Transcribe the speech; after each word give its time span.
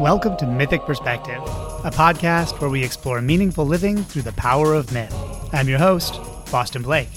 Welcome 0.00 0.38
to 0.38 0.46
Mythic 0.46 0.86
Perspective, 0.86 1.42
a 1.84 1.90
podcast 1.90 2.58
where 2.58 2.70
we 2.70 2.82
explore 2.82 3.20
meaningful 3.20 3.66
living 3.66 4.02
through 4.02 4.22
the 4.22 4.32
power 4.32 4.72
of 4.72 4.90
myth. 4.94 5.14
I'm 5.52 5.68
your 5.68 5.78
host, 5.78 6.18
Boston 6.50 6.80
Blake. 6.80 7.10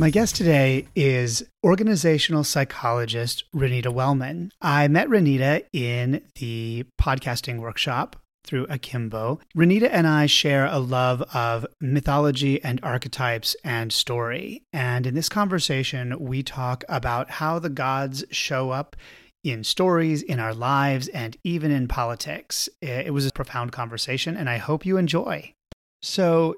My 0.00 0.10
guest 0.10 0.34
today 0.34 0.88
is 0.96 1.44
organizational 1.62 2.42
psychologist 2.42 3.44
Renita 3.54 3.92
Wellman. 3.92 4.50
I 4.60 4.88
met 4.88 5.06
Renita 5.06 5.64
in 5.72 6.22
the 6.40 6.86
podcasting 7.00 7.60
workshop 7.60 8.19
through 8.44 8.66
Akimbo. 8.68 9.40
Renita 9.56 9.88
and 9.90 10.06
I 10.06 10.26
share 10.26 10.66
a 10.66 10.78
love 10.78 11.22
of 11.34 11.66
mythology 11.80 12.62
and 12.62 12.80
archetypes 12.82 13.54
and 13.64 13.92
story. 13.92 14.62
And 14.72 15.06
in 15.06 15.14
this 15.14 15.28
conversation, 15.28 16.16
we 16.18 16.42
talk 16.42 16.84
about 16.88 17.30
how 17.30 17.58
the 17.58 17.70
gods 17.70 18.24
show 18.30 18.70
up 18.70 18.96
in 19.42 19.64
stories, 19.64 20.22
in 20.22 20.38
our 20.38 20.54
lives, 20.54 21.08
and 21.08 21.36
even 21.44 21.70
in 21.70 21.88
politics. 21.88 22.68
It 22.82 23.12
was 23.14 23.26
a 23.26 23.32
profound 23.32 23.72
conversation, 23.72 24.36
and 24.36 24.50
I 24.50 24.58
hope 24.58 24.84
you 24.84 24.96
enjoy. 24.96 25.54
So, 26.02 26.56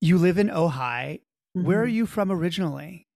you 0.00 0.18
live 0.18 0.38
in 0.38 0.48
Ojai. 0.48 1.20
Mm-hmm. 1.56 1.66
Where 1.66 1.82
are 1.82 1.86
mm-hmm. 1.86 1.94
you 1.94 2.06
from 2.06 2.30
originally? 2.30 3.06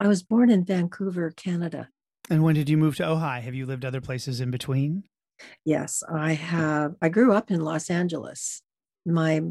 I 0.00 0.08
was 0.08 0.22
born 0.22 0.50
in 0.50 0.64
Vancouver, 0.64 1.30
Canada. 1.30 1.88
And 2.28 2.42
when 2.42 2.54
did 2.54 2.68
you 2.68 2.76
move 2.76 2.96
to 2.96 3.04
Ojai? 3.04 3.42
Have 3.42 3.54
you 3.54 3.66
lived 3.66 3.84
other 3.84 4.00
places 4.00 4.40
in 4.40 4.50
between? 4.50 5.04
Yes, 5.64 6.02
I 6.08 6.34
have. 6.34 6.94
I 7.02 7.08
grew 7.08 7.32
up 7.32 7.50
in 7.50 7.60
Los 7.60 7.90
Angeles. 7.90 8.62
My 9.04 9.42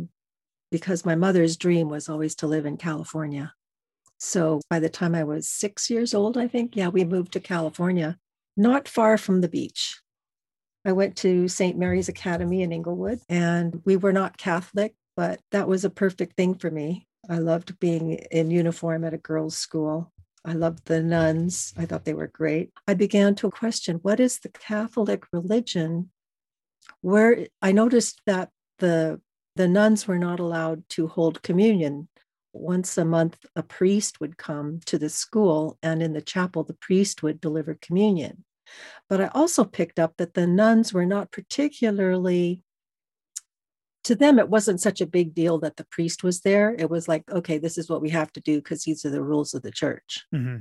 because 0.71 1.05
my 1.05 1.15
mother's 1.15 1.57
dream 1.57 1.89
was 1.89 2.07
always 2.07 2.33
to 2.35 2.47
live 2.47 2.65
in 2.65 2.77
California. 2.77 3.53
So 4.17 4.61
by 4.69 4.79
the 4.79 4.89
time 4.89 5.13
I 5.13 5.23
was 5.23 5.49
6 5.49 5.89
years 5.89 6.13
old, 6.13 6.37
I 6.37 6.47
think, 6.47 6.75
yeah, 6.75 6.87
we 6.87 7.03
moved 7.03 7.33
to 7.33 7.39
California, 7.39 8.17
not 8.55 8.87
far 8.87 9.17
from 9.17 9.41
the 9.41 9.49
beach. 9.49 9.99
I 10.85 10.93
went 10.93 11.15
to 11.17 11.47
St. 11.47 11.77
Mary's 11.77 12.09
Academy 12.09 12.61
in 12.61 12.71
Inglewood 12.71 13.19
and 13.29 13.81
we 13.83 13.97
were 13.97 14.13
not 14.13 14.37
Catholic, 14.37 14.95
but 15.15 15.39
that 15.51 15.67
was 15.67 15.83
a 15.83 15.89
perfect 15.89 16.37
thing 16.37 16.55
for 16.55 16.71
me. 16.71 17.07
I 17.29 17.39
loved 17.39 17.79
being 17.79 18.13
in 18.31 18.49
uniform 18.49 19.03
at 19.03 19.13
a 19.13 19.17
girls' 19.17 19.57
school. 19.57 20.11
I 20.43 20.53
loved 20.53 20.85
the 20.85 21.03
nuns. 21.03 21.73
I 21.77 21.85
thought 21.85 22.05
they 22.05 22.13
were 22.13 22.27
great. 22.27 22.71
I 22.87 22.93
began 22.93 23.35
to 23.35 23.51
question 23.51 23.97
what 23.97 24.19
is 24.19 24.39
the 24.39 24.49
Catholic 24.49 25.25
religion? 25.31 26.09
Where 27.01 27.47
I 27.61 27.71
noticed 27.71 28.21
that 28.25 28.49
the 28.79 29.21
the 29.55 29.67
nuns 29.67 30.07
were 30.07 30.17
not 30.17 30.39
allowed 30.39 30.87
to 30.89 31.07
hold 31.07 31.43
communion. 31.43 32.07
Once 32.53 32.97
a 32.97 33.05
month, 33.05 33.45
a 33.55 33.63
priest 33.63 34.19
would 34.19 34.37
come 34.37 34.79
to 34.85 34.97
the 34.97 35.09
school, 35.09 35.77
and 35.83 36.01
in 36.01 36.13
the 36.13 36.21
chapel, 36.21 36.63
the 36.63 36.73
priest 36.73 37.21
would 37.21 37.39
deliver 37.39 37.77
communion. 37.81 38.43
But 39.09 39.21
I 39.21 39.27
also 39.27 39.63
picked 39.63 39.99
up 39.99 40.15
that 40.17 40.33
the 40.33 40.47
nuns 40.47 40.93
were 40.93 41.05
not 41.05 41.31
particularly 41.31 42.63
to 44.03 44.15
them 44.15 44.39
it 44.39 44.49
wasn't 44.49 44.81
such 44.81 45.01
a 45.01 45.05
big 45.05 45.33
deal 45.33 45.59
that 45.59 45.77
the 45.77 45.85
priest 45.85 46.23
was 46.23 46.41
there. 46.41 46.75
It 46.77 46.89
was 46.89 47.07
like 47.07 47.29
okay 47.31 47.57
this 47.57 47.77
is 47.77 47.89
what 47.89 48.01
we 48.01 48.09
have 48.09 48.31
to 48.33 48.41
do 48.41 48.57
because 48.57 48.83
these 48.83 49.05
are 49.05 49.09
the 49.09 49.23
rules 49.23 49.53
of 49.53 49.61
the 49.61 49.71
church. 49.71 50.25
Mm-hmm. 50.33 50.57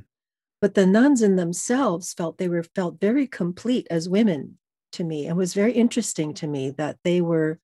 but 0.61 0.75
the 0.75 0.87
nuns 0.87 1.23
in 1.23 1.37
themselves 1.37 2.13
felt 2.13 2.39
they 2.39 2.49
were 2.49 2.63
felt 2.63 3.01
very 3.01 3.27
complete 3.27 3.87
as 3.91 4.09
women 4.09 4.59
to 4.93 5.05
me. 5.05 5.27
And 5.27 5.37
was 5.37 5.55
very 5.55 5.73
interesting 5.73 6.35
to 6.35 6.47
me 6.47 6.71
that 6.73 6.99
they 7.05 7.21
were 7.21 7.61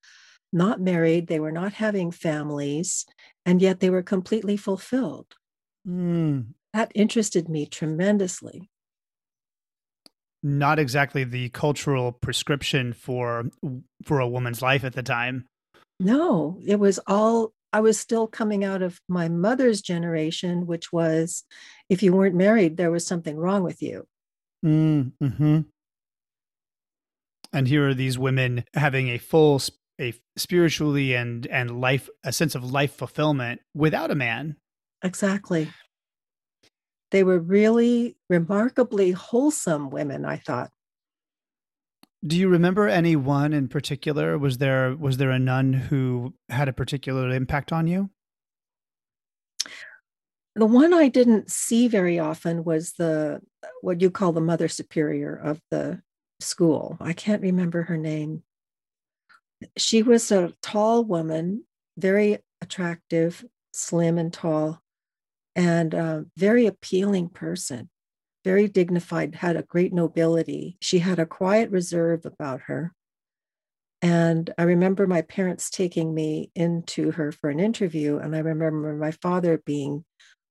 not 0.53 0.81
married 0.81 1.27
they 1.27 1.41
were 1.41 1.53
not 1.53 1.73
having 1.75 2.11
families 2.11 3.05
and 3.45 3.61
yet 3.61 3.81
they 3.81 3.91
were 3.91 4.03
completely 4.03 4.57
fulfilled. 4.57 5.35
Mm. 5.87 6.47
that 6.73 6.91
interested 6.95 7.49
me 7.49 7.67
tremendously. 7.67 8.71
Not 10.43 10.79
exactly 10.79 11.25
the 11.25 11.49
cultural 11.51 12.13
prescription 12.13 12.93
for 12.93 13.47
for 14.05 14.21
a 14.21 14.29
woman's 14.29 14.63
life 14.63 14.85
at 14.85 14.95
the 14.95 15.03
time 15.03 15.45
no, 15.99 16.61
it 16.67 16.79
was 16.79 16.99
all, 17.07 17.53
I 17.73 17.81
was 17.81 17.99
still 17.99 18.27
coming 18.27 18.65
out 18.65 18.83
of 18.83 19.01
my 19.09 19.29
mother's 19.29 19.81
generation, 19.81 20.67
which 20.67 20.93
was 20.93 21.45
if 21.89 22.03
you 22.03 22.13
weren't 22.13 22.35
married, 22.35 22.77
there 22.77 22.91
was 22.91 23.07
something 23.07 23.37
wrong 23.37 23.63
with 23.63 23.83
you. 23.83 24.07
Mm, 24.65 25.13
hmm 25.21 25.61
And 27.53 27.69
here 27.69 27.89
are 27.89 27.95
these 27.95 28.19
women 28.19 28.65
having 28.75 29.09
a 29.09 29.19
full, 29.19 29.61
a 30.01 30.15
spiritually 30.37 31.15
and 31.15 31.47
and 31.47 31.81
life, 31.81 32.09
a 32.25 32.33
sense 32.33 32.55
of 32.55 32.71
life 32.71 32.95
fulfillment 32.95 33.61
without 33.75 34.11
a 34.11 34.15
man. 34.15 34.57
Exactly. 35.03 35.69
They 37.11 37.23
were 37.23 37.39
really 37.39 38.17
remarkably 38.29 39.13
wholesome 39.13 39.91
women, 39.91 40.25
I 40.25 40.39
thought. 40.39 40.71
Do 42.27 42.37
you 42.37 42.49
remember 42.49 42.89
any 42.89 43.15
one 43.15 43.53
in 43.53 43.69
particular? 43.69 44.39
Was 44.39 44.59
there 44.59 44.97
was 44.97 45.19
there 45.19 45.31
a 45.31 45.39
nun 45.39 45.73
who 45.73 46.35
had 46.49 46.69
a 46.69 46.73
particular 46.73 47.31
impact 47.31 47.73
on 47.73 47.87
you? 47.87 48.11
The 50.55 50.67
one 50.67 50.95
I 50.95 51.09
didn't 51.09 51.51
see 51.51 51.87
very 51.87 52.19
often 52.19 52.65
was 52.65 52.93
the 52.93 53.41
what 53.83 54.01
you 54.01 54.11
call 54.11 54.33
the 54.33 54.41
mother 54.41 54.69
superior 54.69 55.37
of 55.37 55.61
the 55.71 56.01
school. 56.41 56.97
I 57.01 57.13
can't 57.13 57.43
remember 57.43 57.83
her 57.83 57.99
name. 57.99 58.43
She 59.77 60.03
was 60.03 60.33
a 60.33 60.53
tall 60.63 61.05
woman, 61.05 61.65
very 61.97 62.39
attractive, 62.61 63.45
slim 63.73 64.19
and 64.19 64.33
tall, 64.33 64.83
and 65.55 65.95
a 65.95 66.27
very 66.37 66.67
appealing 66.67 67.29
person 67.29 67.91
very 68.47 68.69
dignified, 68.69 69.35
had 69.35 69.57
a 69.57 69.65
great 69.65 69.93
nobility. 69.93 70.77
She 70.81 71.01
had 71.01 71.19
a 71.19 71.27
quiet 71.27 71.69
reserve 71.73 72.25
about 72.25 72.61
her. 72.67 72.95
And 74.01 74.55
I 74.57 74.63
remember 74.63 75.09
my 75.09 75.23
parents 75.23 75.69
taking 75.69 76.15
me 76.15 76.53
into 76.55 77.11
her 77.11 77.33
for 77.33 77.51
an 77.51 77.59
interview. 77.59 78.19
And 78.19 78.37
I 78.37 78.39
remember 78.39 78.95
my 78.95 79.11
father 79.11 79.59
being 79.59 80.05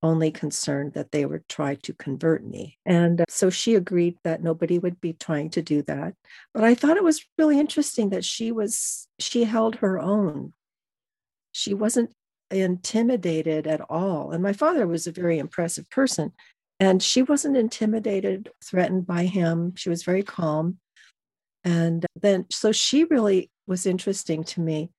only 0.04 0.30
concerned 0.30 0.92
that 0.96 1.14
they 1.14 1.26
would 1.26 1.48
try 1.48 1.76
to 1.76 1.94
convert 1.94 2.46
me. 2.46 2.78
And 2.86 3.22
uh, 3.22 3.26
so 3.30 3.50
she 3.50 3.76
agreed 3.76 4.18
that 4.26 4.44
nobody 4.44 4.78
would 4.78 5.00
be 5.00 5.14
trying 5.14 5.50
to 5.52 5.62
do 5.62 5.82
that. 5.84 6.16
But 6.54 6.66
I 6.66 6.76
thought 6.76 6.98
it 6.98 7.04
was 7.04 7.26
really 7.38 7.58
interesting 7.58 8.10
that 8.10 8.26
she 8.26 8.52
was, 8.52 9.08
she 9.20 9.46
held 9.46 9.78
her 9.78 9.98
own. 10.02 10.52
She 11.54 11.74
wasn't 11.74 12.12
intimidated 12.52 13.68
at 13.68 13.82
all. 13.90 14.32
And 14.32 14.44
my 14.44 14.54
father 14.54 14.86
was 14.86 15.08
a 15.08 15.12
very 15.12 15.40
impressive 15.40 15.90
person. 15.90 16.34
And 16.80 17.02
she 17.02 17.22
wasn't 17.22 17.58
intimidated, 17.58 18.50
threatened 18.64 19.08
by 19.08 19.26
him. 19.26 19.76
She 19.76 19.90
was 19.90 20.04
very 20.04 20.24
calm. 20.24 20.78
And 21.64 22.06
then, 22.16 22.46
so 22.52 22.72
she 22.72 23.06
really 23.06 23.50
was 23.66 23.86
interesting 23.86 24.44
to 24.44 24.62
me. 24.62 24.92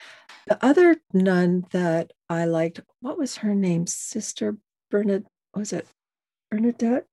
The 0.47 0.65
other 0.65 0.97
nun 1.13 1.67
that 1.73 2.13
I 2.29 2.47
liked, 2.47 2.81
what 3.01 3.19
was 3.19 3.37
her 3.37 3.55
name? 3.55 3.87
Sister 3.87 4.57
Bernadette, 4.91 5.29
was 5.55 5.73
it 5.73 5.87
Bernadette? 6.51 7.07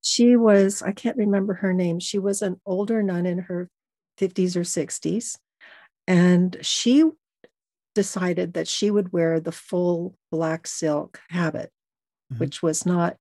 She 0.00 0.36
was, 0.36 0.80
I 0.80 0.92
can't 0.92 1.16
remember 1.16 1.54
her 1.54 1.74
name. 1.74 2.00
She 2.00 2.18
was 2.18 2.42
an 2.42 2.60
older 2.64 3.02
nun 3.02 3.26
in 3.26 3.38
her 3.38 3.68
50s 4.18 4.56
or 4.56 4.60
60s. 4.60 5.36
And 6.06 6.56
she 6.62 7.04
decided 7.94 8.54
that 8.54 8.68
she 8.68 8.90
would 8.90 9.12
wear 9.12 9.40
the 9.40 9.52
full 9.52 10.14
black 10.30 10.66
silk 10.66 11.20
habit 11.28 11.70
mm-hmm. 12.32 12.40
which 12.40 12.62
was 12.62 12.86
not 12.86 13.16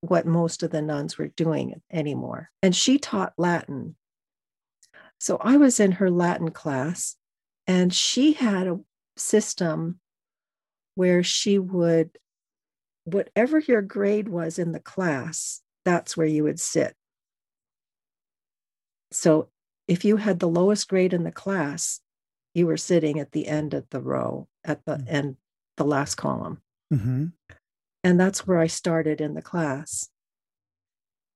what 0.00 0.26
most 0.26 0.62
of 0.62 0.70
the 0.70 0.82
nuns 0.82 1.18
were 1.18 1.28
doing 1.28 1.80
anymore. 1.92 2.50
And 2.62 2.74
she 2.74 2.98
taught 2.98 3.34
Latin. 3.36 3.96
So 5.18 5.36
I 5.40 5.56
was 5.56 5.78
in 5.78 5.92
her 5.92 6.10
Latin 6.10 6.50
class, 6.50 7.16
and 7.66 7.92
she 7.92 8.32
had 8.32 8.66
a 8.66 8.80
system 9.16 10.00
where 10.94 11.22
she 11.22 11.58
would, 11.58 12.18
whatever 13.04 13.58
your 13.58 13.82
grade 13.82 14.28
was 14.28 14.58
in 14.58 14.72
the 14.72 14.80
class, 14.80 15.60
that's 15.84 16.16
where 16.16 16.26
you 16.26 16.44
would 16.44 16.58
sit. 16.58 16.94
So 19.12 19.48
if 19.88 20.04
you 20.04 20.16
had 20.16 20.38
the 20.38 20.48
lowest 20.48 20.88
grade 20.88 21.12
in 21.12 21.24
the 21.24 21.32
class, 21.32 22.00
you 22.54 22.66
were 22.66 22.76
sitting 22.76 23.20
at 23.20 23.32
the 23.32 23.46
end 23.46 23.74
of 23.74 23.88
the 23.90 24.00
row, 24.00 24.48
at 24.64 24.84
the 24.84 24.96
mm-hmm. 24.96 25.14
end, 25.14 25.36
the 25.76 25.84
last 25.84 26.14
column. 26.14 26.62
Mm-hmm. 26.92 27.26
And 28.02 28.18
that's 28.18 28.46
where 28.46 28.58
I 28.58 28.66
started 28.66 29.20
in 29.20 29.34
the 29.34 29.42
class. 29.42 30.08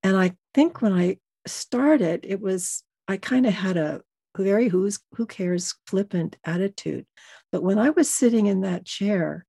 And 0.03 0.17
I 0.17 0.35
think 0.55 0.83
when 0.83 0.93
I 0.93 1.19
started, 1.47 2.25
it 2.25 2.41
was, 2.41 2.83
I 3.09 3.17
kind 3.17 3.47
of 3.47 3.53
had 3.53 3.77
a 3.77 4.03
very 4.37 4.69
who's 4.69 4.99
who 5.15 5.27
cares 5.27 5.75
flippant 5.87 6.37
attitude. 6.45 7.07
But 7.53 7.63
when 7.63 7.79
I 7.79 7.91
was 7.91 8.09
sitting 8.11 8.47
in 8.47 8.63
that 8.63 8.85
chair, 8.85 9.47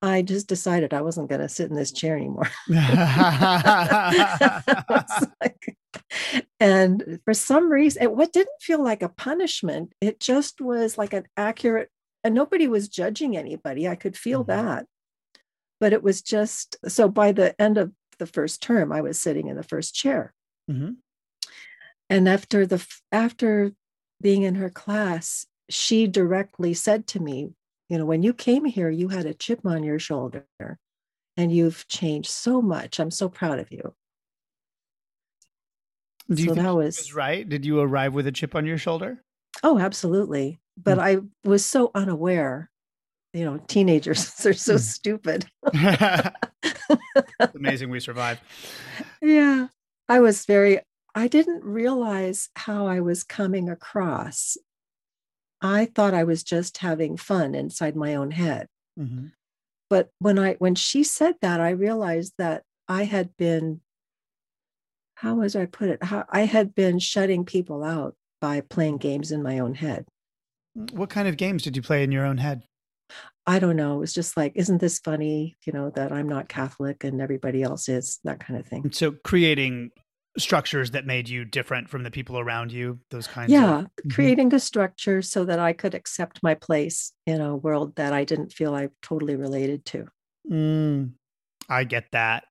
I 0.00 0.22
just 0.22 0.46
decided 0.46 0.94
I 0.94 1.02
wasn't 1.02 1.28
going 1.28 1.40
to 1.40 1.48
sit 1.48 1.70
in 1.70 1.76
this 1.76 1.90
chair 1.90 2.16
anymore. 2.16 2.48
like, 5.40 5.76
and 6.60 7.18
for 7.24 7.34
some 7.34 7.70
reason, 7.70 8.02
it 8.02 8.12
what 8.12 8.32
didn't 8.32 8.60
feel 8.60 8.82
like 8.82 9.02
a 9.02 9.08
punishment. 9.08 9.92
It 10.00 10.20
just 10.20 10.60
was 10.60 10.98
like 10.98 11.12
an 11.12 11.26
accurate, 11.36 11.90
and 12.22 12.34
nobody 12.34 12.68
was 12.68 12.88
judging 12.88 13.36
anybody. 13.36 13.88
I 13.88 13.96
could 13.96 14.16
feel 14.16 14.44
mm-hmm. 14.44 14.66
that 14.66 14.86
but 15.80 15.92
it 15.92 16.02
was 16.02 16.22
just 16.22 16.76
so 16.88 17.08
by 17.08 17.32
the 17.32 17.60
end 17.60 17.78
of 17.78 17.92
the 18.18 18.26
first 18.26 18.62
term, 18.62 18.92
I 18.92 19.00
was 19.00 19.18
sitting 19.18 19.48
in 19.48 19.56
the 19.56 19.62
first 19.62 19.94
chair. 19.94 20.34
Mm-hmm. 20.70 20.92
And 22.10 22.28
after 22.28 22.66
the 22.66 22.84
after 23.12 23.72
being 24.20 24.42
in 24.42 24.56
her 24.56 24.70
class, 24.70 25.46
she 25.68 26.06
directly 26.06 26.74
said 26.74 27.06
to 27.08 27.20
me, 27.20 27.52
you 27.88 27.98
know, 27.98 28.06
when 28.06 28.22
you 28.22 28.32
came 28.32 28.64
here, 28.64 28.90
you 28.90 29.08
had 29.08 29.26
a 29.26 29.34
chip 29.34 29.64
on 29.64 29.82
your 29.82 29.98
shoulder 29.98 30.46
and 31.36 31.52
you've 31.52 31.86
changed 31.88 32.30
so 32.30 32.60
much. 32.60 32.98
I'm 32.98 33.10
so 33.10 33.28
proud 33.28 33.58
of 33.58 33.70
you. 33.70 33.94
Do 36.30 36.42
you 36.42 36.48
so 36.48 36.54
think 36.54 36.66
that 36.66 36.74
was, 36.74 36.98
was 36.98 37.14
right? 37.14 37.48
Did 37.48 37.64
you 37.64 37.80
arrive 37.80 38.12
with 38.12 38.26
a 38.26 38.32
chip 38.32 38.54
on 38.54 38.66
your 38.66 38.78
shoulder? 38.78 39.22
oh, 39.62 39.78
absolutely. 39.78 40.60
But 40.76 40.98
I 40.98 41.18
was 41.44 41.64
so 41.64 41.90
unaware. 41.94 42.70
You 43.34 43.44
know, 43.44 43.58
teenagers 43.68 44.32
they're 44.42 44.52
so 44.52 44.74
Mm. 44.76 44.80
stupid. 44.80 45.46
it's 45.72 47.54
amazing 47.54 47.90
we 47.90 48.00
survived. 48.00 48.40
yeah. 49.20 49.68
I 50.08 50.20
was 50.20 50.46
very, 50.46 50.80
I 51.14 51.28
didn't 51.28 51.62
realize 51.64 52.48
how 52.56 52.86
I 52.86 53.00
was 53.00 53.24
coming 53.24 53.68
across. 53.68 54.56
I 55.60 55.86
thought 55.86 56.14
I 56.14 56.24
was 56.24 56.42
just 56.42 56.78
having 56.78 57.16
fun 57.16 57.54
inside 57.54 57.96
my 57.96 58.14
own 58.14 58.30
head. 58.30 58.68
Mhm. 58.98 59.32
But 59.90 60.10
when 60.18 60.38
I 60.38 60.54
when 60.54 60.74
she 60.74 61.02
said 61.04 61.36
that, 61.42 61.60
I 61.60 61.70
realized 61.70 62.34
that 62.38 62.62
I 62.88 63.04
had 63.04 63.36
been, 63.36 63.80
how 65.16 65.34
was 65.36 65.56
I 65.56 65.66
put 65.66 65.88
it? 65.90 66.02
How 66.04 66.24
I 66.30 66.42
had 66.46 66.74
been 66.74 66.98
shutting 66.98 67.44
people 67.44 67.82
out 67.82 68.14
by 68.40 68.60
playing 68.60 68.98
games 68.98 69.32
in 69.32 69.42
my 69.42 69.58
own 69.58 69.74
head. 69.74 70.06
What 70.92 71.10
kind 71.10 71.26
of 71.26 71.36
games 71.36 71.62
did 71.64 71.74
you 71.76 71.82
play 71.82 72.04
in 72.04 72.12
your 72.12 72.24
own 72.24 72.38
head? 72.38 72.62
I 73.48 73.58
don't 73.58 73.76
know. 73.76 73.96
It 73.96 74.00
was 74.00 74.12
just 74.12 74.36
like, 74.36 74.52
isn't 74.56 74.78
this 74.78 74.98
funny? 74.98 75.56
You 75.64 75.72
know, 75.72 75.88
that 75.96 76.12
I'm 76.12 76.28
not 76.28 76.48
Catholic 76.50 77.02
and 77.02 77.18
everybody 77.20 77.62
else 77.62 77.88
is, 77.88 78.20
that 78.24 78.40
kind 78.40 78.60
of 78.60 78.66
thing. 78.66 78.82
And 78.84 78.94
so 78.94 79.12
creating 79.24 79.90
structures 80.36 80.90
that 80.90 81.06
made 81.06 81.30
you 81.30 81.46
different 81.46 81.88
from 81.88 82.02
the 82.02 82.10
people 82.10 82.38
around 82.38 82.70
you, 82.72 83.00
those 83.10 83.26
kinds 83.26 83.50
Yeah, 83.50 83.80
of 83.80 83.86
Mhm. 84.04 84.14
creating 84.14 84.52
a 84.54 84.60
structure 84.60 85.22
so 85.22 85.46
that 85.46 85.58
I 85.58 85.72
could 85.72 85.94
accept 85.94 86.42
my 86.42 86.54
place 86.54 87.14
in 87.26 87.40
a 87.40 87.56
world 87.56 87.96
that 87.96 88.12
I 88.12 88.24
didn't 88.24 88.52
feel 88.52 88.74
I 88.74 88.90
totally 89.00 89.34
related 89.34 89.86
to. 89.86 90.08
Mm, 90.48 91.14
I 91.70 91.84
get 91.84 92.12
that. 92.12 92.44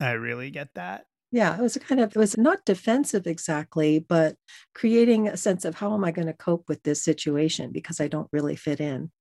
I 0.00 0.10
really 0.12 0.50
get 0.50 0.74
that. 0.74 1.06
Yeah, 1.30 1.56
it 1.56 1.62
was 1.62 1.76
a 1.76 1.80
kind 1.80 2.00
of, 2.00 2.10
it 2.14 2.18
was 2.18 2.36
not 2.36 2.64
defensive 2.66 3.28
exactly, 3.28 4.00
but 4.00 4.36
creating 4.74 5.28
a 5.28 5.36
sense 5.36 5.64
of 5.64 5.76
how 5.76 5.94
am 5.94 6.04
I 6.04 6.10
going 6.10 6.26
to 6.26 6.34
cope 6.34 6.68
with 6.68 6.82
this 6.82 7.02
situation 7.02 7.70
because 7.70 8.00
I 8.00 8.08
don't 8.08 8.28
really 8.32 8.56
fit 8.56 8.80
in. 8.80 9.12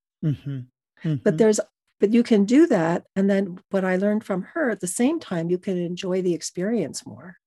Mhm. 1.03 1.23
But 1.23 1.37
there's, 1.37 1.59
but 1.99 2.13
you 2.13 2.23
can 2.23 2.45
do 2.45 2.67
that. 2.67 3.05
And 3.15 3.29
then 3.29 3.59
what 3.69 3.85
I 3.85 3.95
learned 3.95 4.23
from 4.23 4.43
her 4.53 4.69
at 4.69 4.79
the 4.79 4.87
same 4.87 5.19
time, 5.19 5.49
you 5.49 5.57
can 5.57 5.77
enjoy 5.77 6.21
the 6.21 6.33
experience 6.33 7.05
more. 7.05 7.37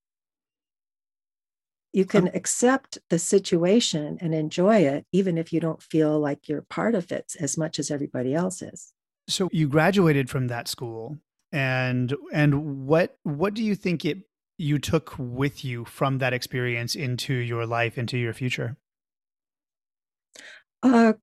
You 1.93 2.05
can 2.05 2.27
accept 2.35 2.99
the 3.09 3.21
situation 3.21 4.19
and 4.21 4.35
enjoy 4.35 4.79
it, 4.79 5.07
even 5.13 5.39
if 5.39 5.53
you 5.53 5.61
don't 5.61 5.81
feel 5.81 6.19
like 6.19 6.49
you're 6.49 6.63
part 6.63 6.97
of 6.97 7.13
it 7.13 7.37
as 7.39 7.57
much 7.57 7.79
as 7.79 7.89
everybody 7.89 8.35
else 8.35 8.63
is. 8.63 8.93
So 9.29 9.49
you 9.53 9.69
graduated 9.69 10.29
from 10.29 10.49
that 10.49 10.67
school, 10.67 11.19
and 11.53 12.13
and 12.33 12.87
what 12.87 13.17
what 13.23 13.55
do 13.55 13.63
you 13.63 13.77
think 13.77 14.05
it 14.05 14.19
you 14.59 14.81
took 14.81 15.15
with 15.19 15.65
you 15.65 15.85
from 15.85 16.19
that 16.19 16.33
experience 16.33 16.97
into 16.97 17.35
your 17.35 17.65
life, 17.65 17.97
into 17.97 18.19
your 18.19 18.33
future? 18.33 18.77
a 20.83 21.15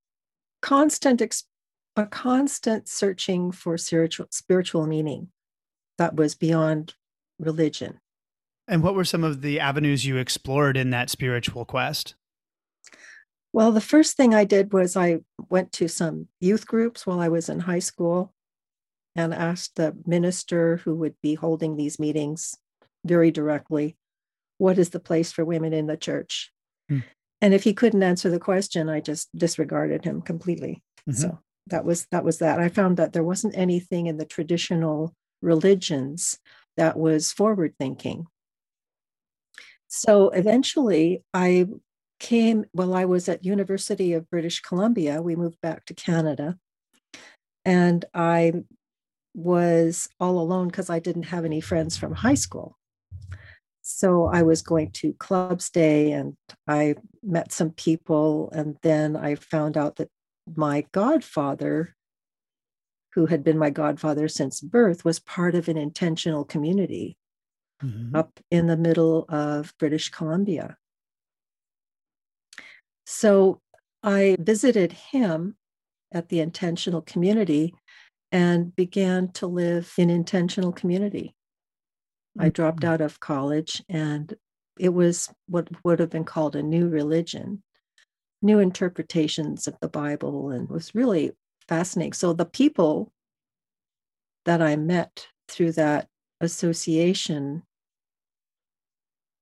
constant 0.61 1.21
ex- 1.21 1.45
a 1.95 2.05
constant 2.05 2.87
searching 2.87 3.51
for 3.51 3.77
spiritual 3.77 4.27
spiritual 4.31 4.87
meaning 4.87 5.27
that 5.97 6.15
was 6.15 6.35
beyond 6.35 6.95
religion 7.39 7.99
And 8.67 8.81
what 8.83 8.95
were 8.95 9.03
some 9.05 9.23
of 9.23 9.41
the 9.41 9.59
avenues 9.59 10.05
you 10.05 10.17
explored 10.17 10.77
in 10.77 10.89
that 10.91 11.09
spiritual 11.09 11.65
quest? 11.65 12.15
well 13.53 13.71
the 13.73 13.81
first 13.81 14.15
thing 14.15 14.33
i 14.33 14.45
did 14.45 14.71
was 14.71 14.95
i 14.95 15.19
went 15.49 15.71
to 15.73 15.87
some 15.89 16.27
youth 16.39 16.65
groups 16.65 17.05
while 17.05 17.19
i 17.19 17.27
was 17.27 17.49
in 17.49 17.59
high 17.61 17.79
school 17.79 18.33
and 19.15 19.33
asked 19.33 19.75
the 19.75 19.93
minister 20.05 20.77
who 20.77 20.95
would 20.95 21.15
be 21.21 21.33
holding 21.35 21.75
these 21.75 21.99
meetings 21.99 22.55
very 23.05 23.29
directly 23.31 23.97
what 24.57 24.77
is 24.77 24.91
the 24.91 24.99
place 25.01 25.31
for 25.33 25.43
women 25.43 25.73
in 25.73 25.87
the 25.87 25.97
church 25.97 26.51
Hmm. 26.89 26.99
and 27.41 27.53
if 27.53 27.63
he 27.63 27.73
couldn't 27.73 28.03
answer 28.03 28.29
the 28.29 28.39
question 28.39 28.87
i 28.87 29.01
just 29.01 29.27
disregarded 29.35 30.05
him 30.05 30.21
completely 30.21 30.81
Mhm. 31.09 31.15
so 31.15 31.39
that 31.67 31.85
was 31.85 32.07
that 32.11 32.23
was 32.23 32.39
that. 32.39 32.59
I 32.59 32.69
found 32.69 32.97
that 32.97 33.13
there 33.13 33.23
wasn't 33.23 33.57
anything 33.57 34.07
in 34.07 34.17
the 34.17 34.25
traditional 34.25 35.13
religions 35.41 36.37
that 36.77 36.97
was 36.97 37.31
forward 37.31 37.73
thinking. 37.77 38.27
So 39.87 40.29
eventually 40.29 41.23
i 41.33 41.65
came 42.19 42.65
while 42.71 42.93
i 42.93 43.03
was 43.03 43.27
at 43.27 43.43
university 43.43 44.13
of 44.13 44.29
british 44.29 44.61
columbia. 44.61 45.21
We 45.21 45.35
moved 45.35 45.59
back 45.61 45.85
to 45.85 45.93
canada. 45.93 46.57
And 47.65 48.05
i 48.13 48.53
was 49.33 50.09
all 50.19 50.39
alone 50.39 50.67
because 50.67 50.89
i 50.89 50.99
didn't 50.99 51.23
have 51.23 51.45
any 51.45 51.61
friends 51.61 51.97
from 51.97 52.13
high 52.13 52.35
school. 52.35 52.77
So 53.81 54.25
i 54.25 54.43
was 54.43 54.61
going 54.61 54.91
to 54.91 55.13
clubs 55.13 55.69
day 55.69 56.11
and 56.11 56.35
i 56.67 56.95
met 57.23 57.51
some 57.51 57.71
people 57.71 58.49
and 58.51 58.77
then 58.81 59.15
i 59.15 59.35
found 59.35 59.77
out 59.77 59.97
that 59.97 60.09
my 60.55 60.85
godfather 60.91 61.95
who 63.13 63.25
had 63.25 63.43
been 63.43 63.57
my 63.57 63.69
godfather 63.69 64.27
since 64.27 64.61
birth 64.61 65.03
was 65.03 65.19
part 65.19 65.53
of 65.55 65.67
an 65.67 65.77
intentional 65.77 66.45
community 66.45 67.17
Mhm. 67.81 68.15
up 68.15 68.39
in 68.49 68.67
the 68.67 68.77
middle 68.77 69.25
of 69.29 69.73
British 69.77 70.09
Columbia. 70.09 70.77
So 73.05 73.61
I 74.03 74.37
visited 74.39 74.91
him 74.91 75.57
at 76.11 76.29
the 76.29 76.39
intentional 76.39 77.01
community 77.01 77.73
and 78.31 78.75
began 78.75 79.31
to 79.33 79.47
live 79.47 79.93
in 79.97 80.09
intentional 80.09 80.71
community. 80.71 81.35
I 82.39 82.49
dropped 82.49 82.83
Mhm. 82.83 82.87
out 82.87 83.01
of 83.01 83.19
college 83.19 83.83
and 83.89 84.33
it 84.79 84.89
was 84.89 85.33
what 85.47 85.67
would 85.83 85.99
have 85.99 86.09
been 86.09 86.23
called 86.23 86.55
a 86.55 86.63
new 86.63 86.87
religion, 86.87 87.63
new 88.41 88.59
interpretations 88.59 89.67
of 89.67 89.79
the 89.79 89.89
Bible, 89.89 90.49
and 90.49 90.69
was 90.69 90.95
really 90.95 91.31
fascinating. 91.67 92.13
So 92.13 92.33
the 92.33 92.45
people 92.45 93.11
that 94.45 94.61
I 94.61 94.75
met 94.75 95.27
through 95.47 95.73
that 95.73 96.07
association 96.39 97.63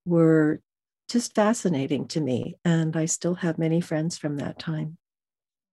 were 0.05 0.61
just 1.09 1.33
fascinating 1.33 2.07
to 2.07 2.21
me. 2.21 2.55
And 2.65 2.95
I 2.95 3.05
still 3.05 3.35
have 3.35 3.57
many 3.57 3.81
friends 3.81 4.17
from 4.17 4.37
that 4.37 4.59
time. 4.59 4.97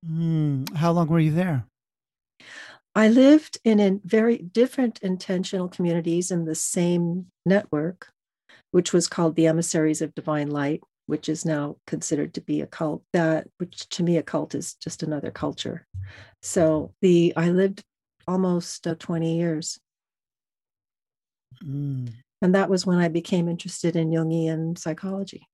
Mm, 0.08 0.74
How 0.74 0.92
long 0.92 1.08
were 1.08 1.20
you 1.20 1.32
there? 1.32 1.66
I 2.94 3.08
lived 3.08 3.58
in, 3.64 3.78
in 3.78 4.00
very 4.04 4.38
different 4.38 4.98
intentional 5.02 5.68
communities 5.68 6.30
in 6.30 6.46
the 6.46 6.54
same 6.54 7.26
network, 7.44 8.10
which 8.70 8.92
was 8.92 9.06
called 9.06 9.36
the 9.36 9.46
Emissaries 9.46 10.00
of 10.00 10.14
Divine 10.14 10.50
Light, 10.50 10.82
which 11.06 11.28
is 11.28 11.44
now 11.44 11.76
considered 11.86 12.34
to 12.34 12.40
be 12.40 12.60
a 12.60 12.66
cult. 12.66 13.02
That, 13.12 13.48
which 13.58 13.88
to 13.90 14.02
me, 14.02 14.16
a 14.16 14.22
cult 14.22 14.54
is 14.54 14.74
just 14.74 15.02
another 15.02 15.30
culture. 15.30 15.86
So 16.42 16.92
the 17.00 17.32
I 17.36 17.50
lived 17.50 17.82
almost 18.28 18.86
uh, 18.86 18.94
20 18.96 19.36
years. 19.36 19.78
Mm. 21.64 22.12
And 22.42 22.54
that 22.54 22.68
was 22.68 22.84
when 22.84 22.98
I 22.98 23.08
became 23.08 23.48
interested 23.48 23.96
in 23.96 24.10
Jungian 24.10 24.76
psychology. 24.76 25.48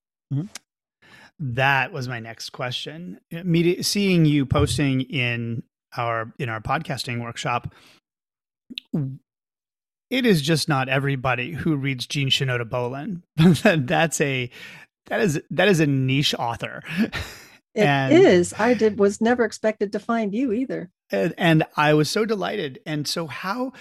That 1.38 1.92
was 1.92 2.09
my 2.09 2.21
next 2.21 2.50
question. 2.50 3.21
Immedi- 3.32 3.85
seeing 3.85 4.25
you 4.25 4.47
posting 4.47 5.02
in 5.02 5.62
our 5.97 6.32
in 6.38 6.49
our 6.49 6.61
podcasting 6.61 7.23
workshop, 7.23 7.75
it 10.11 10.26
is 10.26 10.42
just 10.42 10.68
not 10.68 10.88
everybody 10.88 11.52
who 11.52 11.76
reads 11.76 12.06
Jean 12.06 12.28
Shinoda 12.28 12.68
Bolen. 12.68 13.23
That's 13.37 14.21
a 14.21 14.50
that 15.06 15.21
is 15.21 15.40
that 15.50 15.68
is 15.68 15.80
a 15.80 15.87
niche 15.87 16.35
author. 16.38 16.82
It 17.75 17.87
And- 17.87 18.12
is. 18.12 18.52
I 18.59 18.75
did 18.75 18.99
was 18.99 19.23
never 19.23 19.44
expected 19.47 19.92
to 19.92 19.99
find 19.99 20.35
you 20.35 20.52
either. 20.52 20.90
and, 21.11 21.32
and 21.38 21.64
I 21.75 21.94
was 21.94 22.11
so 22.11 22.26
delighted. 22.26 22.80
And 22.85 23.09
so 23.09 23.26
how 23.26 23.73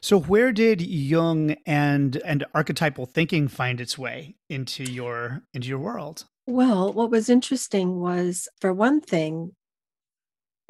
so 0.00 0.20
where 0.20 0.52
did 0.52 0.80
Jung 0.80 1.56
and 1.66 2.18
and 2.24 2.44
archetypal 2.54 3.04
thinking 3.06 3.48
find 3.48 3.80
its 3.80 3.98
way 3.98 4.36
into 4.48 4.84
your 4.84 5.42
into 5.52 5.66
your 5.66 5.80
world? 5.80 6.26
Well, 6.46 6.92
what 6.92 7.10
was 7.10 7.28
interesting 7.28 7.98
was, 7.98 8.48
for 8.60 8.72
one 8.72 9.00
thing, 9.00 9.56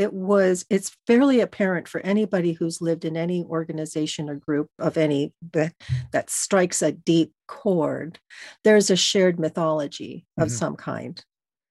it 0.02 0.12
was 0.12 0.66
it's 0.68 0.97
fairly 1.06 1.40
apparent 1.40 1.87
for 1.88 2.00
anybody 2.00 2.52
who's 2.52 2.80
lived 2.80 3.04
in 3.04 3.16
any 3.16 3.44
organization 3.44 4.28
or 4.28 4.35
group 4.35 4.68
of 4.78 4.97
any 4.97 5.32
that, 5.52 5.75
that 6.12 6.28
strikes 6.30 6.82
a 6.82 6.92
deep 6.92 7.32
chord. 7.47 8.18
There's 8.64 8.90
a 8.90 8.97
shared 8.97 9.38
mythology 9.38 10.26
of 10.38 10.49
Mhm. 10.49 10.59
some 10.61 10.76
kind. 10.76 11.25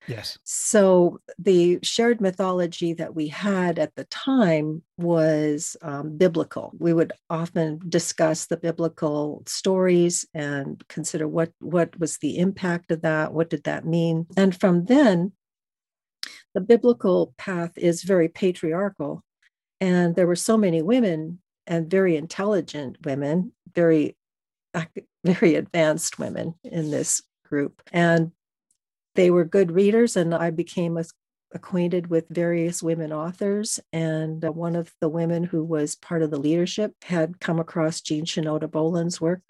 Yes. 0.08 0.40
So 0.44 1.20
the 1.38 1.78
shared 1.84 2.22
mythology 2.22 2.94
that 2.94 3.14
we 3.14 3.28
had 3.28 3.78
at 3.78 3.94
the 3.96 4.06
time 4.06 4.82
was 4.98 5.78
um, 5.84 6.18
biblical. 6.18 6.74
We 6.80 6.92
would 6.94 7.14
often 7.30 7.80
discuss 7.88 8.48
the 8.48 8.58
biblical 8.58 9.44
stories 9.46 10.26
and 10.34 10.82
consider 10.88 11.28
what 11.28 11.52
what 11.60 11.90
was 12.00 12.18
the 12.18 12.40
impact 12.40 12.92
of 12.92 13.02
that, 13.04 13.34
what 13.34 13.50
did 13.52 13.64
that 13.66 13.86
mean, 13.86 14.26
and 14.36 14.60
from 14.60 14.86
then, 14.86 15.34
the 16.54 16.62
biblical 16.62 17.34
path 17.38 17.78
is 17.78 18.04
very 18.04 18.28
patriarchal, 18.28 19.24
and 19.80 20.16
there 20.16 20.28
were 20.28 20.36
so 20.36 20.58
many 20.58 20.82
women 20.82 21.40
and 21.68 21.90
very 21.90 22.16
intelligent 22.16 22.98
women, 23.06 23.54
very 23.74 24.16
very 25.24 25.56
advanced 25.56 26.20
women 26.20 26.56
in 26.64 26.92
this 26.92 27.22
group. 27.48 27.82
And 27.92 28.32
they 29.16 29.30
were 29.30 29.46
good 29.46 29.72
readers, 29.72 30.16
and 30.16 30.34
I 30.34 30.52
became 30.52 30.98
a, 30.98 31.04
acquainted 31.54 32.08
with 32.08 32.26
various 32.30 32.82
women 32.82 33.12
authors. 33.12 33.80
And 33.92 34.44
one 34.44 34.76
of 34.76 34.94
the 35.02 35.10
women 35.10 35.44
who 35.44 35.64
was 35.64 35.96
part 35.96 36.22
of 36.22 36.32
the 36.32 36.40
leadership 36.40 36.94
had 37.04 37.40
come 37.40 37.60
across 37.60 38.02
Jean 38.02 38.26
Shinoda 38.26 38.72
Bolen's 38.72 39.20
work. 39.20 39.42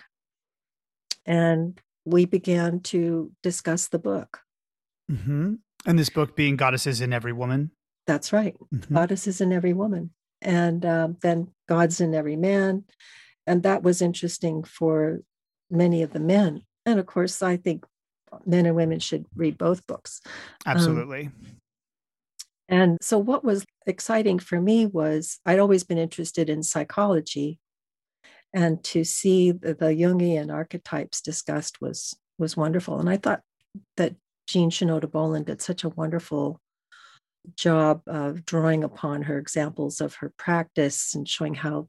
And 1.25 1.79
we 2.05 2.25
began 2.25 2.79
to 2.79 3.31
discuss 3.43 3.87
the 3.87 3.99
book. 3.99 4.39
Mm-hmm. 5.11 5.55
And 5.85 5.97
this 5.97 6.09
book 6.09 6.35
being 6.35 6.55
Goddesses 6.55 7.01
in 7.01 7.13
Every 7.13 7.33
Woman? 7.33 7.71
That's 8.07 8.33
right. 8.33 8.55
Mm-hmm. 8.73 8.93
Goddesses 8.93 9.41
in 9.41 9.51
Every 9.51 9.73
Woman. 9.73 10.11
And 10.41 10.85
um, 10.85 11.17
then 11.21 11.49
Gods 11.67 12.01
in 12.01 12.13
Every 12.13 12.35
Man. 12.35 12.83
And 13.47 13.63
that 13.63 13.83
was 13.83 14.01
interesting 14.01 14.63
for 14.63 15.21
many 15.69 16.01
of 16.01 16.13
the 16.13 16.19
men. 16.19 16.63
And 16.85 16.99
of 16.99 17.05
course, 17.05 17.41
I 17.41 17.57
think 17.57 17.85
men 18.45 18.65
and 18.65 18.75
women 18.75 18.99
should 18.99 19.25
read 19.35 19.57
both 19.57 19.85
books. 19.87 20.21
Um, 20.65 20.75
Absolutely. 20.75 21.25
Um, 21.25 21.33
and 22.69 22.97
so, 23.01 23.17
what 23.17 23.43
was 23.43 23.65
exciting 23.85 24.39
for 24.39 24.61
me 24.61 24.85
was 24.85 25.39
I'd 25.45 25.59
always 25.59 25.83
been 25.83 25.97
interested 25.97 26.49
in 26.49 26.63
psychology, 26.63 27.59
and 28.53 28.81
to 28.85 29.03
see 29.03 29.51
the, 29.51 29.73
the 29.73 29.87
Jungian 29.87 30.53
archetypes 30.53 31.21
discussed 31.21 31.81
was 31.81 32.15
was 32.37 32.55
wonderful. 32.55 32.99
And 32.99 33.09
I 33.09 33.17
thought 33.17 33.41
that 33.97 34.15
Jean 34.51 34.69
Shinoda 34.69 35.09
Bolen 35.09 35.43
did 35.43 35.61
such 35.61 35.85
a 35.85 35.89
wonderful 35.89 36.59
job 37.55 38.01
of 38.05 38.45
drawing 38.45 38.83
upon 38.83 39.23
her 39.23 39.37
examples 39.37 40.01
of 40.01 40.15
her 40.15 40.33
practice 40.37 41.15
and 41.15 41.27
showing 41.27 41.55
how 41.55 41.87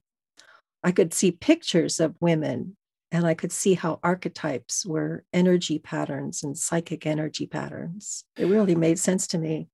I 0.84 0.92
could 0.92 1.12
see 1.12 1.32
pictures 1.32 1.98
of 1.98 2.14
women 2.20 2.76
and 3.10 3.26
I 3.26 3.34
could 3.34 3.50
see 3.50 3.74
how 3.74 3.98
archetypes 4.04 4.86
were 4.86 5.24
energy 5.32 5.80
patterns 5.80 6.44
and 6.44 6.56
psychic 6.56 7.04
energy 7.04 7.46
patterns. 7.46 8.24
It 8.36 8.46
really 8.46 8.76
made 8.76 8.98
sense 8.98 9.26
to 9.28 9.38
me. 9.38 9.66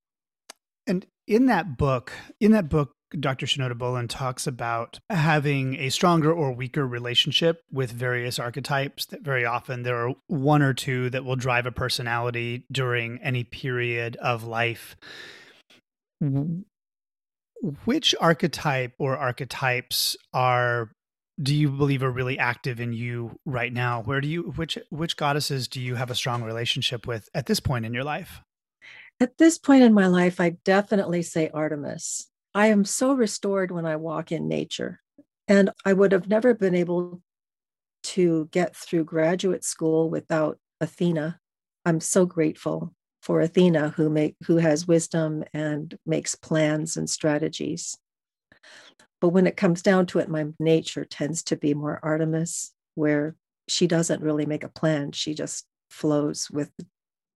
And 0.86 1.06
in 1.26 1.46
that 1.46 1.76
book, 1.76 2.12
in 2.40 2.52
that 2.52 2.70
book, 2.70 2.92
Dr. 3.18 3.46
Shinoda 3.46 3.76
Bolen 3.76 4.08
talks 4.08 4.46
about 4.46 5.00
having 5.08 5.76
a 5.76 5.88
stronger 5.88 6.32
or 6.32 6.52
weaker 6.52 6.86
relationship 6.86 7.62
with 7.72 7.90
various 7.90 8.38
archetypes. 8.38 9.06
That 9.06 9.22
very 9.22 9.44
often 9.44 9.82
there 9.82 9.96
are 9.96 10.14
one 10.26 10.62
or 10.62 10.74
two 10.74 11.08
that 11.10 11.24
will 11.24 11.36
drive 11.36 11.66
a 11.66 11.72
personality 11.72 12.64
during 12.70 13.18
any 13.22 13.44
period 13.44 14.16
of 14.16 14.44
life. 14.44 14.96
Which 17.84 18.14
archetype 18.20 18.94
or 18.98 19.16
archetypes 19.16 20.16
are 20.32 20.90
do 21.40 21.54
you 21.54 21.70
believe 21.70 22.02
are 22.02 22.10
really 22.10 22.38
active 22.38 22.80
in 22.80 22.92
you 22.92 23.38
right 23.46 23.72
now? 23.72 24.02
Where 24.02 24.20
do 24.20 24.28
you 24.28 24.42
which 24.56 24.76
which 24.90 25.16
goddesses 25.16 25.68
do 25.68 25.80
you 25.80 25.94
have 25.94 26.10
a 26.10 26.14
strong 26.14 26.42
relationship 26.42 27.06
with 27.06 27.28
at 27.34 27.46
this 27.46 27.60
point 27.60 27.86
in 27.86 27.94
your 27.94 28.04
life? 28.04 28.40
At 29.20 29.38
this 29.38 29.58
point 29.58 29.82
in 29.82 29.94
my 29.94 30.06
life, 30.06 30.40
I 30.40 30.50
definitely 30.64 31.22
say 31.22 31.50
Artemis. 31.52 32.28
I 32.54 32.68
am 32.68 32.84
so 32.84 33.12
restored 33.12 33.70
when 33.70 33.86
I 33.86 33.96
walk 33.96 34.32
in 34.32 34.48
nature. 34.48 35.00
And 35.46 35.70
I 35.84 35.92
would 35.92 36.12
have 36.12 36.28
never 36.28 36.54
been 36.54 36.74
able 36.74 37.22
to 38.04 38.48
get 38.52 38.76
through 38.76 39.04
graduate 39.04 39.64
school 39.64 40.10
without 40.10 40.58
Athena. 40.80 41.40
I'm 41.84 42.00
so 42.00 42.26
grateful 42.26 42.94
for 43.22 43.40
Athena 43.40 43.90
who 43.90 44.08
make 44.10 44.36
who 44.44 44.56
has 44.56 44.86
wisdom 44.86 45.44
and 45.52 45.96
makes 46.06 46.34
plans 46.34 46.96
and 46.96 47.08
strategies. 47.08 47.96
But 49.20 49.30
when 49.30 49.46
it 49.46 49.56
comes 49.56 49.82
down 49.82 50.06
to 50.06 50.18
it, 50.20 50.28
my 50.28 50.46
nature 50.60 51.04
tends 51.04 51.42
to 51.44 51.56
be 51.56 51.74
more 51.74 51.98
Artemis, 52.02 52.72
where 52.94 53.34
she 53.68 53.86
doesn't 53.86 54.22
really 54.22 54.46
make 54.46 54.64
a 54.64 54.68
plan. 54.68 55.12
She 55.12 55.34
just 55.34 55.66
flows 55.90 56.50
with 56.50 56.70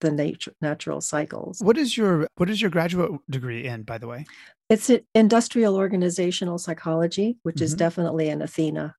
the 0.02 0.10
nature 0.10 0.52
natural 0.60 1.00
cycles. 1.00 1.60
What 1.60 1.78
is 1.78 1.96
your 1.96 2.26
what 2.36 2.50
is 2.50 2.60
your 2.60 2.70
graduate 2.70 3.12
degree 3.30 3.64
in, 3.66 3.84
by 3.84 3.98
the 3.98 4.06
way? 4.06 4.26
It's 4.68 4.90
industrial 5.14 5.76
organizational 5.76 6.58
psychology, 6.58 7.38
which 7.42 7.56
mm-hmm. 7.56 7.64
is 7.64 7.74
definitely 7.74 8.28
an 8.28 8.42
Athena 8.42 8.96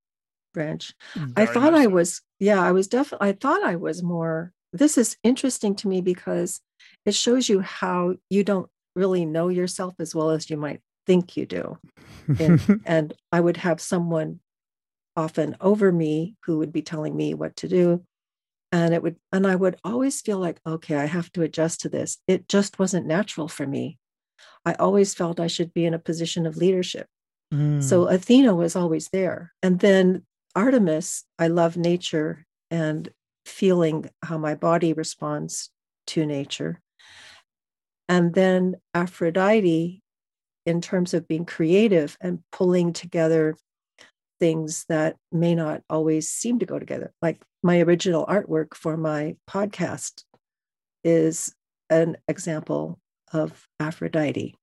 branch. 0.53 0.93
Very 1.15 1.31
I 1.36 1.45
thought 1.51 1.74
I 1.74 1.88
was, 1.88 2.22
yeah, 2.39 2.62
I 2.62 2.72
was 2.72 2.88
definitely, 2.88 3.29
I 3.29 3.31
thought 3.33 3.63
I 3.63 3.75
was 3.75 4.03
more. 4.03 4.53
This 4.72 4.98
is 4.98 5.17
interesting 5.24 5.75
to 5.77 5.88
me 5.88 6.01
because 6.01 6.62
it 7.05 7.15
shows 7.15 7.50
you 7.50 7.60
how 7.60 8.15
you 8.29 8.43
don't 8.43 8.69
really 8.95 9.25
know 9.25 9.50
yourself 9.50 9.95
as 10.00 10.15
well 10.15 10.29
as 10.29 10.50
you 10.50 10.57
might 10.57 10.81
think 11.05 11.36
you 11.36 11.45
do. 11.45 11.77
And, 12.39 12.81
and 12.86 13.13
I 13.31 13.39
would 13.39 13.57
have 13.57 13.81
someone 13.81 14.39
often 15.15 15.55
over 15.62 15.91
me 15.91 16.36
who 16.45 16.60
would 16.60 16.72
be 16.72 16.81
telling 16.81 17.15
me 17.15 17.33
what 17.33 17.55
to 17.57 17.67
do. 17.67 18.03
And 18.73 18.91
it 18.91 19.03
would, 19.03 19.17
and 19.31 19.45
I 19.45 19.55
would 19.55 19.77
always 19.83 20.19
feel 20.19 20.39
like, 20.39 20.59
okay, 20.65 20.95
I 20.95 21.05
have 21.05 21.31
to 21.33 21.43
adjust 21.43 21.81
to 21.81 21.89
this. 21.89 22.17
It 22.27 22.49
just 22.49 22.79
wasn't 22.79 23.05
natural 23.05 23.47
for 23.47 23.67
me. 23.67 23.99
I 24.65 24.73
always 24.73 25.13
felt 25.13 25.39
I 25.39 25.45
should 25.45 25.75
be 25.75 25.85
in 25.85 25.93
a 25.93 25.99
position 25.99 26.47
of 26.47 26.57
leadership. 26.57 27.05
Mm. 27.53 27.83
So 27.83 28.07
Athena 28.07 28.55
was 28.55 28.75
always 28.75 29.09
there. 29.09 29.53
And 29.61 29.79
then 29.79 30.25
Artemis, 30.55 31.23
I 31.37 31.49
love 31.49 31.77
nature 31.77 32.47
and 32.71 33.09
feeling 33.45 34.09
how 34.23 34.39
my 34.39 34.55
body 34.55 34.91
responds 34.91 35.69
to 36.07 36.25
nature. 36.25 36.81
And 38.09 38.33
then 38.33 38.77
Aphrodite 38.95 40.01
in 40.65 40.81
terms 40.81 41.13
of 41.13 41.27
being 41.27 41.45
creative 41.45 42.17
and 42.21 42.39
pulling 42.51 42.91
together 42.91 43.55
things 44.39 44.85
that 44.89 45.15
may 45.31 45.53
not 45.53 45.81
always 45.91 46.27
seem 46.27 46.57
to 46.57 46.65
go 46.65 46.79
together. 46.79 47.13
Like 47.21 47.39
my 47.63 47.79
original 47.79 48.25
artwork 48.25 48.75
for 48.75 48.98
my 48.98 49.36
podcast 49.50 50.24
is 51.03 51.55
an 51.89 52.17
example 52.27 53.00
of 53.32 53.67
Aphrodite. 53.79 54.55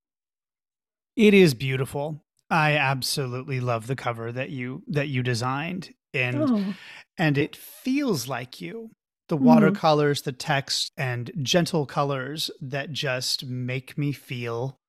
It 1.16 1.34
is 1.34 1.54
beautiful. 1.54 2.22
I 2.50 2.76
absolutely 2.76 3.60
love 3.60 3.86
the 3.86 3.96
cover 3.96 4.30
that 4.32 4.50
you 4.50 4.82
that 4.88 5.08
you 5.08 5.22
designed 5.22 5.94
and 6.12 6.42
oh. 6.42 6.74
and 7.16 7.38
it 7.38 7.56
feels 7.56 8.28
like 8.28 8.60
you. 8.60 8.90
The 9.28 9.36
mm-hmm. 9.36 9.44
watercolors, 9.44 10.22
mm. 10.22 10.24
the 10.24 10.32
text 10.32 10.90
and 10.96 11.30
gentle 11.40 11.86
colors 11.86 12.50
that 12.60 12.90
just 12.90 13.46
make 13.46 13.96
me 13.96 14.10
feel 14.12 14.80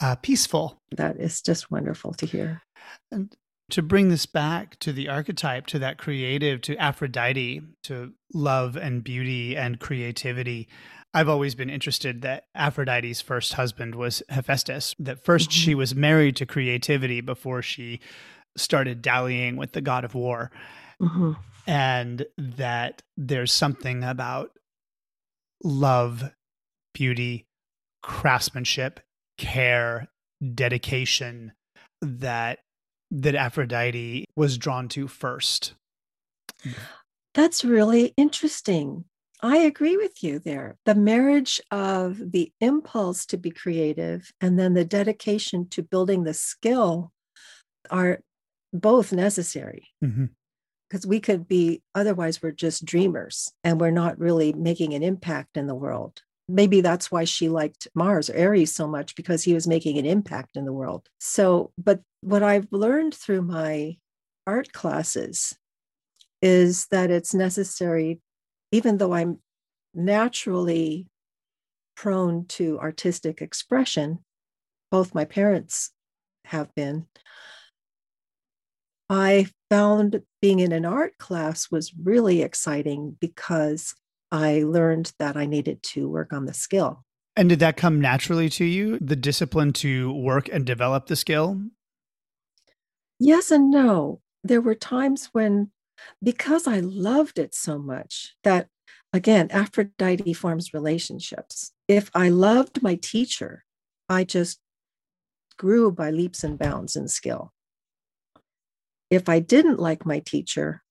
uh, 0.00 0.16
peaceful. 0.16 0.82
That 0.90 1.20
is 1.20 1.40
just 1.40 1.70
wonderful 1.70 2.12
to 2.14 2.26
hear. 2.26 2.62
And 3.12 3.34
to 3.70 3.82
bring 3.82 4.08
this 4.08 4.26
back 4.26 4.78
to 4.78 4.92
the 4.92 5.08
archetype, 5.08 5.66
to 5.66 5.78
that 5.80 5.98
creative, 5.98 6.60
to 6.62 6.76
Aphrodite, 6.76 7.62
to 7.84 8.12
love 8.32 8.76
and 8.76 9.02
beauty 9.02 9.56
and 9.56 9.80
creativity. 9.80 10.68
I've 11.12 11.28
always 11.28 11.54
been 11.54 11.70
interested 11.70 12.22
that 12.22 12.44
Aphrodite's 12.54 13.20
first 13.20 13.54
husband 13.54 13.94
was 13.94 14.22
Hephaestus, 14.28 14.94
that 14.98 15.24
1st 15.24 15.42
mm-hmm. 15.42 15.50
she 15.50 15.74
was 15.74 15.94
married 15.94 16.36
to 16.36 16.46
creativity 16.46 17.20
before 17.20 17.62
she 17.62 18.00
started 18.56 19.02
dallying 19.02 19.56
with 19.56 19.72
the 19.72 19.80
god 19.80 20.04
of 20.04 20.14
war. 20.14 20.50
Mm-hmm. 21.00 21.32
And 21.66 22.26
that 22.38 23.02
there's 23.16 23.52
something 23.52 24.04
about 24.04 24.50
love, 25.64 26.30
beauty, 26.94 27.46
craftsmanship, 28.02 29.00
care, 29.36 30.08
dedication 30.54 31.52
that 32.00 32.60
that 33.10 33.34
Aphrodite 33.34 34.24
was 34.36 34.58
drawn 34.58 34.88
to 34.88 35.08
first. 35.08 35.74
That's 37.34 37.64
really 37.64 38.14
interesting. 38.16 39.04
I 39.42 39.58
agree 39.58 39.96
with 39.96 40.22
you 40.22 40.38
there. 40.38 40.76
The 40.86 40.94
marriage 40.94 41.60
of 41.70 42.32
the 42.32 42.50
impulse 42.60 43.26
to 43.26 43.36
be 43.36 43.50
creative 43.50 44.32
and 44.40 44.58
then 44.58 44.74
the 44.74 44.84
dedication 44.84 45.68
to 45.70 45.82
building 45.82 46.24
the 46.24 46.34
skill 46.34 47.12
are 47.90 48.20
both 48.72 49.12
necessary. 49.12 49.88
Mm-hmm 50.02 50.26
because 50.88 51.06
we 51.06 51.20
could 51.20 51.48
be 51.48 51.82
otherwise 51.94 52.40
we're 52.40 52.52
just 52.52 52.84
dreamers 52.84 53.52
and 53.64 53.80
we're 53.80 53.90
not 53.90 54.18
really 54.18 54.52
making 54.52 54.94
an 54.94 55.02
impact 55.02 55.56
in 55.56 55.66
the 55.66 55.74
world 55.74 56.22
maybe 56.48 56.80
that's 56.80 57.10
why 57.10 57.24
she 57.24 57.48
liked 57.48 57.88
Mars 57.94 58.30
or 58.30 58.38
Ares 58.38 58.74
so 58.74 58.86
much 58.86 59.16
because 59.16 59.42
he 59.42 59.54
was 59.54 59.66
making 59.66 59.98
an 59.98 60.06
impact 60.06 60.56
in 60.56 60.64
the 60.64 60.72
world. 60.72 61.08
So, 61.18 61.72
but 61.76 62.00
what 62.20 62.42
I've 62.42 62.68
learned 62.70 63.14
through 63.14 63.42
my 63.42 63.96
art 64.46 64.72
classes 64.72 65.56
is 66.42 66.86
that 66.88 67.10
it's 67.10 67.34
necessary, 67.34 68.20
even 68.70 68.98
though 68.98 69.12
I'm 69.12 69.40
naturally 69.94 71.08
prone 71.96 72.44
to 72.46 72.78
artistic 72.78 73.40
expression. 73.40 74.20
Both 74.90 75.14
my 75.14 75.24
parents 75.24 75.90
have 76.44 76.72
been. 76.74 77.06
I 79.08 79.46
found 79.70 80.22
being 80.42 80.60
in 80.60 80.72
an 80.72 80.84
art 80.84 81.16
class 81.18 81.70
was 81.70 81.94
really 81.94 82.42
exciting 82.42 83.16
because 83.20 83.94
I 84.32 84.62
learned 84.62 85.12
that 85.18 85.36
I 85.36 85.46
needed 85.46 85.82
to 85.84 86.08
work 86.08 86.32
on 86.32 86.46
the 86.46 86.54
skill. 86.54 87.04
And 87.36 87.48
did 87.48 87.60
that 87.60 87.76
come 87.76 88.00
naturally 88.00 88.48
to 88.50 88.64
you, 88.64 88.98
the 89.00 89.16
discipline 89.16 89.72
to 89.74 90.12
work 90.12 90.48
and 90.50 90.64
develop 90.64 91.06
the 91.06 91.16
skill? 91.16 91.60
Yes 93.18 93.50
and 93.50 93.70
no. 93.70 94.20
There 94.42 94.60
were 94.60 94.74
times 94.74 95.28
when, 95.32 95.70
because 96.22 96.66
I 96.66 96.80
loved 96.80 97.38
it 97.38 97.54
so 97.54 97.78
much, 97.78 98.34
that 98.42 98.68
again, 99.12 99.48
Aphrodite 99.50 100.32
forms 100.32 100.72
relationships. 100.72 101.72
If 101.88 102.10
I 102.14 102.28
loved 102.28 102.82
my 102.82 102.94
teacher, 102.96 103.64
I 104.08 104.24
just 104.24 104.60
grew 105.58 105.90
by 105.90 106.10
leaps 106.10 106.44
and 106.44 106.58
bounds 106.58 106.96
in 106.96 107.08
skill. 107.08 107.52
If 109.10 109.28
I 109.28 109.38
didn't 109.40 109.78
like 109.78 110.04
my 110.04 110.20
teacher, 110.20 110.82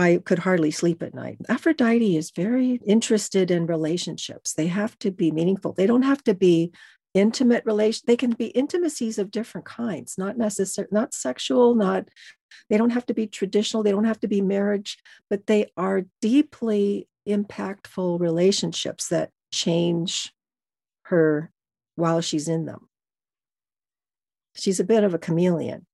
I 0.00 0.16
could 0.24 0.38
hardly 0.38 0.70
sleep 0.70 1.02
at 1.02 1.12
night. 1.12 1.36
Aphrodite 1.50 2.16
is 2.16 2.30
very 2.30 2.80
interested 2.86 3.50
in 3.50 3.66
relationships. 3.66 4.54
They 4.54 4.68
have 4.68 4.98
to 5.00 5.10
be 5.10 5.30
meaningful. 5.30 5.74
They 5.74 5.86
don't 5.86 6.04
have 6.04 6.24
to 6.24 6.34
be 6.34 6.72
intimate 7.12 7.64
relation 7.66 8.04
they 8.06 8.16
can 8.16 8.30
be 8.30 8.46
intimacies 8.46 9.18
of 9.18 9.32
different 9.32 9.64
kinds 9.64 10.16
not 10.16 10.38
necessary 10.38 10.86
not 10.92 11.12
sexual 11.12 11.74
not 11.74 12.08
they 12.68 12.76
don't 12.76 12.90
have 12.90 13.04
to 13.04 13.12
be 13.12 13.26
traditional 13.26 13.82
they 13.82 13.90
don't 13.90 14.04
have 14.04 14.20
to 14.20 14.28
be 14.28 14.40
marriage 14.40 14.96
but 15.28 15.48
they 15.48 15.66
are 15.76 16.02
deeply 16.22 17.08
impactful 17.28 18.20
relationships 18.20 19.08
that 19.08 19.30
change 19.52 20.32
her 21.06 21.50
while 21.96 22.20
she's 22.20 22.46
in 22.46 22.64
them 22.64 22.88
she's 24.54 24.78
a 24.78 24.84
bit 24.84 25.02
of 25.02 25.12
a 25.12 25.18
chameleon 25.18 25.84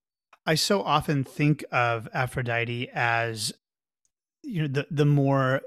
i 0.45 0.55
so 0.55 0.83
often 0.83 1.25
think 1.25 1.65
of 1.73 2.07
aphrodite 2.13 2.91
as 2.93 3.55
you 4.47 4.63
know 4.63 4.69
the 4.69 4.87
the 4.91 5.05
more 5.05 5.61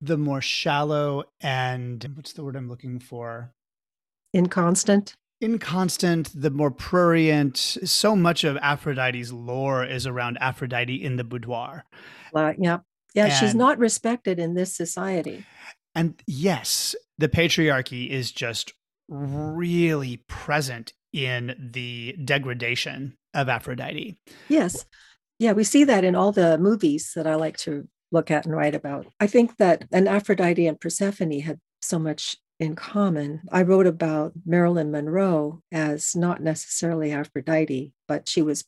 the 0.00 0.18
more 0.18 0.42
shallow 0.42 1.24
and 1.40 2.04
what's 2.14 2.32
the 2.32 2.44
word 2.44 2.56
i'm 2.56 2.68
looking 2.68 2.98
for? 2.98 3.54
Inconstant? 4.34 5.14
Inconstant 5.40 6.30
the 6.34 6.50
more 6.50 6.70
prurient. 6.70 7.56
So 7.56 8.16
much 8.16 8.44
of 8.44 8.56
aphrodite's 8.58 9.32
lore 9.32 9.84
is 9.84 10.06
around 10.06 10.38
aphrodite 10.40 11.02
in 11.02 11.16
the 11.16 11.24
boudoir. 11.24 11.84
Uh, 12.34 12.52
yeah. 12.58 12.78
Yeah 13.14 13.26
and, 13.26 13.32
she's 13.34 13.54
not 13.54 13.78
respected 13.78 14.38
in 14.38 14.54
this 14.54 14.76
society. 14.76 15.46
And 15.94 16.20
yes 16.26 16.94
the 17.18 17.28
patriarchy 17.28 18.10
is 18.10 18.32
just 18.32 18.72
really 19.08 20.16
present 20.28 20.92
in 21.12 21.70
the 21.72 22.16
degradation 22.24 23.16
of 23.32 23.48
aphrodite. 23.48 24.16
Yes. 24.48 24.84
Yeah 25.38 25.52
we 25.52 25.62
see 25.62 25.84
that 25.84 26.02
in 26.02 26.16
all 26.16 26.32
the 26.32 26.58
movies 26.58 27.12
that 27.14 27.26
i 27.26 27.36
like 27.36 27.56
to 27.58 27.88
look 28.14 28.30
at 28.30 28.46
and 28.46 28.56
write 28.56 28.74
about 28.74 29.06
i 29.20 29.26
think 29.26 29.56
that 29.58 29.84
an 29.92 30.08
aphrodite 30.08 30.66
and 30.66 30.80
persephone 30.80 31.40
had 31.40 31.58
so 31.82 31.98
much 31.98 32.36
in 32.60 32.76
common. 32.76 33.42
I 33.50 33.62
wrote 33.62 33.86
about 33.86 34.32
Marilyn 34.46 34.90
Monroe 34.90 35.60
as 35.72 36.14
not 36.14 36.42
necessarily 36.42 37.12
Aphrodite, 37.12 37.92
but 38.06 38.28
she 38.28 38.42
was 38.42 38.64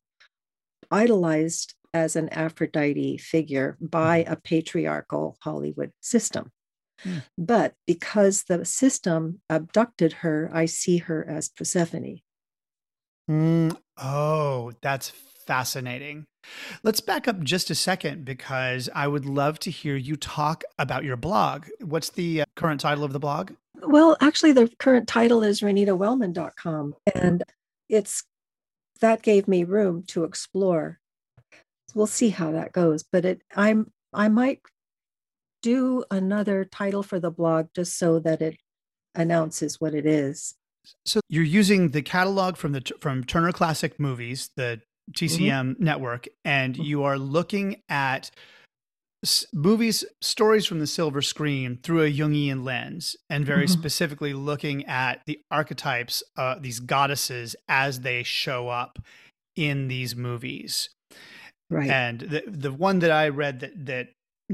idolized 0.90 1.74
as 1.94 2.16
an 2.16 2.28
Aphrodite 2.30 3.16
figure 3.18 3.76
by 3.80 4.22
mm-hmm. 4.22 4.32
a 4.32 4.36
patriarchal 4.36 5.36
Hollywood 5.40 5.92
system. 6.00 6.50
Mm. 7.04 7.22
But 7.38 7.74
because 7.86 8.44
the 8.44 8.64
system 8.64 9.40
abducted 9.48 10.12
her, 10.14 10.50
I 10.52 10.66
see 10.66 10.98
her 10.98 11.26
as 11.28 11.48
Persephone. 11.48 12.20
Mm. 13.30 13.76
Oh, 13.96 14.72
that's 14.82 15.12
fascinating. 15.46 16.26
Let's 16.82 17.00
back 17.00 17.26
up 17.28 17.40
just 17.40 17.70
a 17.70 17.74
second 17.74 18.24
because 18.24 18.88
I 18.94 19.08
would 19.08 19.24
love 19.24 19.58
to 19.60 19.70
hear 19.70 19.96
you 19.96 20.16
talk 20.16 20.64
about 20.78 21.04
your 21.04 21.16
blog. 21.16 21.66
What's 21.80 22.10
the 22.10 22.42
uh, 22.42 22.44
current 22.54 22.80
title 22.80 23.04
of 23.04 23.12
the 23.12 23.18
blog? 23.18 23.52
Well, 23.82 24.16
actually, 24.20 24.52
the 24.52 24.70
current 24.78 25.08
title 25.08 25.42
is 25.42 25.60
renitawellman.com. 25.60 26.94
And 27.14 27.42
it's 27.88 28.24
that 29.00 29.22
gave 29.22 29.48
me 29.48 29.64
room 29.64 30.04
to 30.08 30.24
explore. 30.24 30.98
We'll 31.94 32.06
see 32.06 32.30
how 32.30 32.52
that 32.52 32.72
goes. 32.72 33.02
But 33.02 33.24
it 33.24 33.42
I'm 33.54 33.90
I 34.12 34.28
might 34.28 34.60
do 35.62 36.04
another 36.10 36.64
title 36.64 37.02
for 37.02 37.18
the 37.18 37.30
blog 37.30 37.68
just 37.74 37.98
so 37.98 38.18
that 38.20 38.40
it 38.42 38.58
announces 39.14 39.80
what 39.80 39.94
it 39.94 40.06
is. 40.06 40.54
So 41.04 41.20
you're 41.28 41.42
using 41.42 41.90
the 41.90 42.02
catalog 42.02 42.56
from 42.56 42.72
the 42.72 42.82
from 43.00 43.24
Turner 43.24 43.52
Classic 43.52 43.98
Movies, 43.98 44.50
the 44.56 44.80
TCM 45.12 45.72
mm-hmm. 45.72 45.84
network, 45.84 46.28
and 46.44 46.74
mm-hmm. 46.74 46.82
you 46.82 47.04
are 47.04 47.18
looking 47.18 47.82
at 47.88 48.30
movies 49.52 50.04
stories 50.20 50.66
from 50.66 50.78
the 50.78 50.86
silver 50.86 51.22
screen 51.22 51.78
through 51.82 52.02
a 52.02 52.12
jungian 52.12 52.64
lens 52.64 53.16
and 53.30 53.44
very 53.44 53.64
mm-hmm. 53.64 53.78
specifically 53.80 54.34
looking 54.34 54.84
at 54.86 55.20
the 55.26 55.40
archetypes 55.50 56.22
uh, 56.36 56.56
these 56.60 56.80
goddesses 56.80 57.56
as 57.68 58.00
they 58.00 58.22
show 58.22 58.68
up 58.68 58.98
in 59.56 59.88
these 59.88 60.14
movies 60.14 60.90
right 61.70 61.90
and 61.90 62.20
the 62.20 62.42
the 62.46 62.72
one 62.72 62.98
that 62.98 63.10
i 63.10 63.28
read 63.28 63.60
that 63.60 63.86
that 63.86 64.08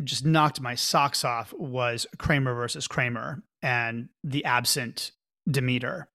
just 0.04 0.24
knocked 0.24 0.60
my 0.60 0.74
socks 0.74 1.24
off 1.24 1.52
was 1.54 2.06
kramer 2.18 2.54
versus 2.54 2.86
kramer 2.86 3.42
and 3.62 4.08
the 4.24 4.44
absent 4.44 5.10
demeter 5.50 6.08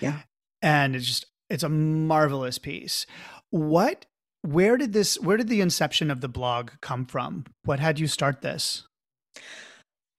yeah 0.00 0.20
and 0.62 0.94
it's 0.94 1.06
just 1.06 1.26
it's 1.50 1.62
a 1.62 1.68
marvelous 1.68 2.58
piece 2.58 3.06
what 3.50 4.06
where 4.42 4.76
did 4.76 4.92
this 4.92 5.20
where 5.20 5.36
did 5.36 5.48
the 5.48 5.60
inception 5.60 6.10
of 6.10 6.20
the 6.20 6.28
blog 6.28 6.70
come 6.80 7.04
from? 7.04 7.44
What 7.64 7.80
had 7.80 7.98
you 7.98 8.06
start 8.06 8.40
this? 8.40 8.86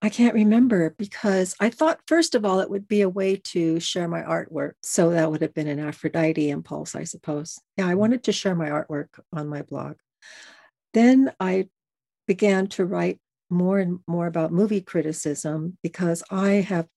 I 0.01 0.07
can't 0.07 0.33
remember 0.33 0.95
because 0.97 1.55
i 1.59 1.69
thought 1.69 1.99
first 2.07 2.33
of 2.33 2.45
all 2.45 2.61
it 2.61 2.69
would 2.69 2.87
be 2.87 3.01
a 3.01 3.09
way 3.09 3.35
to 3.35 3.79
share 3.79 4.07
my 4.07 4.21
artwork. 4.21 4.73
So 4.83 5.11
that 5.11 5.29
would 5.29 5.41
have 5.41 5.53
been 5.53 5.67
an 5.67 5.79
aphrodite 5.79 6.49
impulse 6.49 6.95
i 6.95 7.03
suppose. 7.03 7.59
Yeah 7.77 7.87
i 7.87 7.93
hmm. 7.93 7.99
wanted 7.99 8.23
to 8.23 8.31
share 8.31 8.55
my 8.55 8.69
artwork 8.69 9.07
on 9.33 9.47
my 9.47 9.61
blog. 9.61 9.95
Then 10.93 11.33
i 11.39 11.69
began 12.27 12.67
to 12.67 12.85
write 12.85 13.19
more 13.49 13.79
and 13.79 13.99
more 14.07 14.27
about 14.27 14.51
movie 14.51 14.81
criticism 14.81 15.77
because 15.81 16.23
i 16.29 16.49
have 16.51 16.87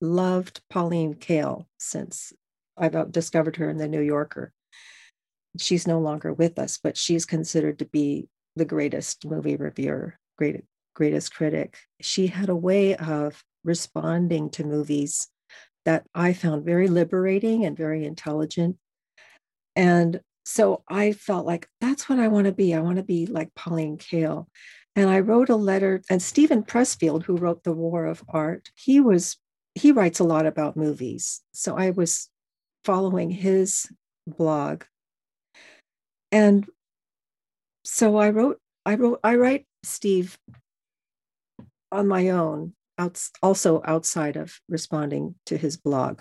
loved 0.00 0.60
pauline 0.68 1.14
kael 1.14 1.64
since 1.78 2.32
i've 2.76 3.10
discovered 3.10 3.56
her 3.56 3.70
in 3.70 3.78
the 3.78 3.88
new 3.88 4.02
yorker 4.02 4.52
she's 5.60 5.86
no 5.86 5.98
longer 5.98 6.32
with 6.32 6.58
us, 6.58 6.78
but 6.82 6.96
she's 6.96 7.24
considered 7.24 7.78
to 7.78 7.84
be 7.84 8.28
the 8.56 8.64
greatest 8.64 9.24
movie 9.26 9.56
reviewer, 9.56 10.18
great, 10.38 10.64
greatest 10.94 11.34
critic. 11.34 11.78
She 12.00 12.28
had 12.28 12.48
a 12.48 12.56
way 12.56 12.96
of 12.96 13.44
responding 13.64 14.50
to 14.50 14.64
movies 14.64 15.28
that 15.84 16.04
I 16.14 16.32
found 16.32 16.64
very 16.64 16.88
liberating 16.88 17.64
and 17.64 17.76
very 17.76 18.04
intelligent. 18.04 18.76
And 19.74 20.20
so 20.44 20.82
I 20.88 21.12
felt 21.12 21.46
like 21.46 21.68
that's 21.80 22.08
what 22.08 22.18
I 22.18 22.28
want 22.28 22.46
to 22.46 22.52
be. 22.52 22.74
I 22.74 22.80
want 22.80 22.96
to 22.96 23.02
be 23.02 23.26
like 23.26 23.54
Pauline 23.54 23.98
Kael. 23.98 24.46
And 24.94 25.10
I 25.10 25.20
wrote 25.20 25.50
a 25.50 25.56
letter, 25.56 26.00
and 26.08 26.22
Steven 26.22 26.62
Pressfield, 26.62 27.24
who 27.24 27.36
wrote 27.36 27.64
The 27.64 27.72
War 27.72 28.06
of 28.06 28.24
Art, 28.28 28.70
he 28.74 29.00
was 29.00 29.36
he 29.74 29.92
writes 29.92 30.20
a 30.20 30.24
lot 30.24 30.46
about 30.46 30.74
movies. 30.74 31.42
So 31.52 31.76
I 31.76 31.90
was 31.90 32.30
following 32.82 33.30
his 33.30 33.86
blog 34.26 34.84
and 36.32 36.66
so 37.84 38.16
I 38.16 38.30
wrote, 38.30 38.58
I 38.84 38.96
wrote, 38.96 39.20
I 39.22 39.36
write 39.36 39.66
Steve 39.82 40.38
on 41.92 42.08
my 42.08 42.30
own, 42.30 42.74
out, 42.98 43.22
also 43.42 43.80
outside 43.84 44.36
of 44.36 44.60
responding 44.68 45.36
to 45.46 45.56
his 45.56 45.76
blog. 45.76 46.20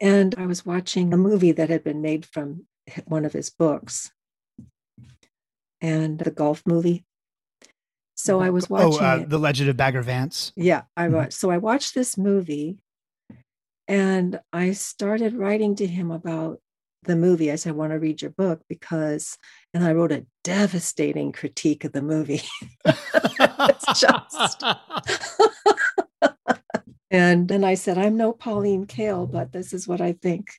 And 0.00 0.34
I 0.38 0.46
was 0.46 0.64
watching 0.64 1.12
a 1.12 1.16
movie 1.16 1.52
that 1.52 1.68
had 1.70 1.84
been 1.84 2.00
made 2.00 2.24
from 2.24 2.66
one 3.04 3.24
of 3.24 3.32
his 3.32 3.50
books, 3.50 4.10
and 5.80 6.18
the 6.18 6.30
golf 6.30 6.62
movie. 6.66 7.04
So 8.14 8.40
I 8.40 8.50
was 8.50 8.68
watching. 8.68 9.00
Oh, 9.00 9.04
uh, 9.04 9.24
The 9.26 9.38
Legend 9.38 9.70
of 9.70 9.76
Bagger 9.76 10.02
Vance. 10.02 10.52
Yeah, 10.56 10.82
I 10.96 11.06
mm-hmm. 11.06 11.14
watched. 11.14 11.32
So 11.34 11.50
I 11.50 11.58
watched 11.58 11.94
this 11.94 12.16
movie, 12.16 12.78
and 13.86 14.40
I 14.52 14.72
started 14.72 15.34
writing 15.34 15.76
to 15.76 15.86
him 15.86 16.10
about 16.10 16.60
the 17.04 17.16
movie. 17.16 17.50
I 17.50 17.56
said, 17.56 17.70
I 17.70 17.76
want 17.76 17.92
to 17.92 17.98
read 17.98 18.22
your 18.22 18.30
book 18.30 18.62
because, 18.68 19.36
and 19.74 19.84
I 19.84 19.92
wrote 19.92 20.12
a 20.12 20.26
devastating 20.44 21.32
critique 21.32 21.84
of 21.84 21.92
the 21.92 22.02
movie. 22.02 22.42
it's 22.84 24.00
just. 24.00 24.64
and 27.10 27.48
then 27.48 27.64
I 27.64 27.74
said, 27.74 27.98
I'm 27.98 28.16
no 28.16 28.32
Pauline 28.32 28.86
Kael, 28.86 29.30
but 29.30 29.52
this 29.52 29.72
is 29.72 29.86
what 29.86 30.00
I 30.00 30.12
think. 30.12 30.50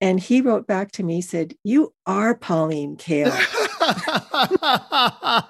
And 0.00 0.20
he 0.20 0.40
wrote 0.40 0.66
back 0.66 0.92
to 0.92 1.02
me, 1.02 1.20
said, 1.20 1.54
You 1.64 1.94
are 2.06 2.34
Pauline 2.34 2.96
Kael. 2.96 3.30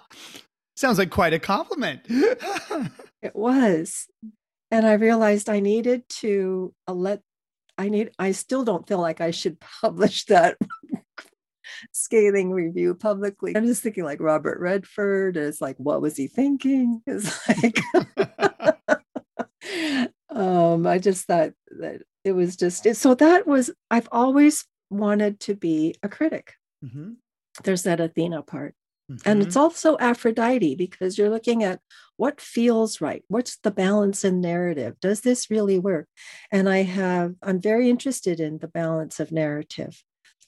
Sounds 0.77 0.99
like 0.99 1.11
quite 1.11 1.33
a 1.33 1.39
compliment. 1.39 2.03
it 2.09 3.35
was. 3.35 4.07
and 4.71 4.87
I 4.87 4.95
realized 4.95 5.49
I 5.49 5.61
needed 5.61 6.09
to 6.21 6.75
uh, 6.87 6.93
let 6.93 7.21
I 7.77 7.89
need 7.89 8.11
I 8.19 8.33
still 8.33 8.65
don't 8.65 8.87
feel 8.87 9.01
like 9.01 9.21
I 9.21 9.31
should 9.31 9.59
publish 9.83 10.25
that 10.27 10.57
scathing 11.93 12.53
review 12.53 12.95
publicly. 12.95 13.57
I'm 13.57 13.67
just 13.67 13.83
thinking 13.83 14.05
like 14.05 14.21
Robert 14.21 14.61
Redford 14.61 15.37
is 15.37 15.61
like, 15.61 15.77
what 15.79 16.01
was 16.01 16.17
he 16.17 16.27
thinking? 16.27 17.03
It's 17.07 17.49
like 17.49 17.81
um, 20.31 20.87
I 20.87 20.99
just 20.99 21.27
thought 21.27 21.53
that 21.79 22.03
it 22.25 22.33
was 22.33 22.57
just 22.57 22.87
it, 22.87 22.97
so 22.97 23.15
that 23.15 23.47
was 23.47 23.71
I've 23.91 24.09
always 24.13 24.67
wanted 24.91 25.41
to 25.41 25.55
be 25.55 25.95
a 26.03 26.09
critic. 26.09 26.55
Mm-hmm. 26.85 27.13
There's 27.63 27.85
that 27.85 28.01
Athena 28.01 28.43
part. 28.43 28.75
Mm-hmm. 29.11 29.29
And 29.29 29.43
it's 29.43 29.57
also 29.57 29.99
Aphrodite 29.99 30.77
because 30.77 31.19
you're 31.19 31.31
looking 31.31 31.63
at 31.63 31.81
what 32.17 32.41
feels 32.41 33.01
right. 33.01 33.23
What's 33.29 33.59
the 33.59 33.71
balance 33.71 34.25
in 34.25 34.41
narrative? 34.41 34.99
Does 35.01 35.21
this 35.21 35.51
really 35.51 35.79
work? 35.79 36.09
And 36.51 36.69
I 36.69 36.83
have, 36.83 37.35
I'm 37.43 37.61
very 37.61 37.91
interested 37.91 38.41
in 38.41 38.59
the 38.59 38.69
balance 38.69 39.21
of 39.21 39.33
narrative. 39.33 40.03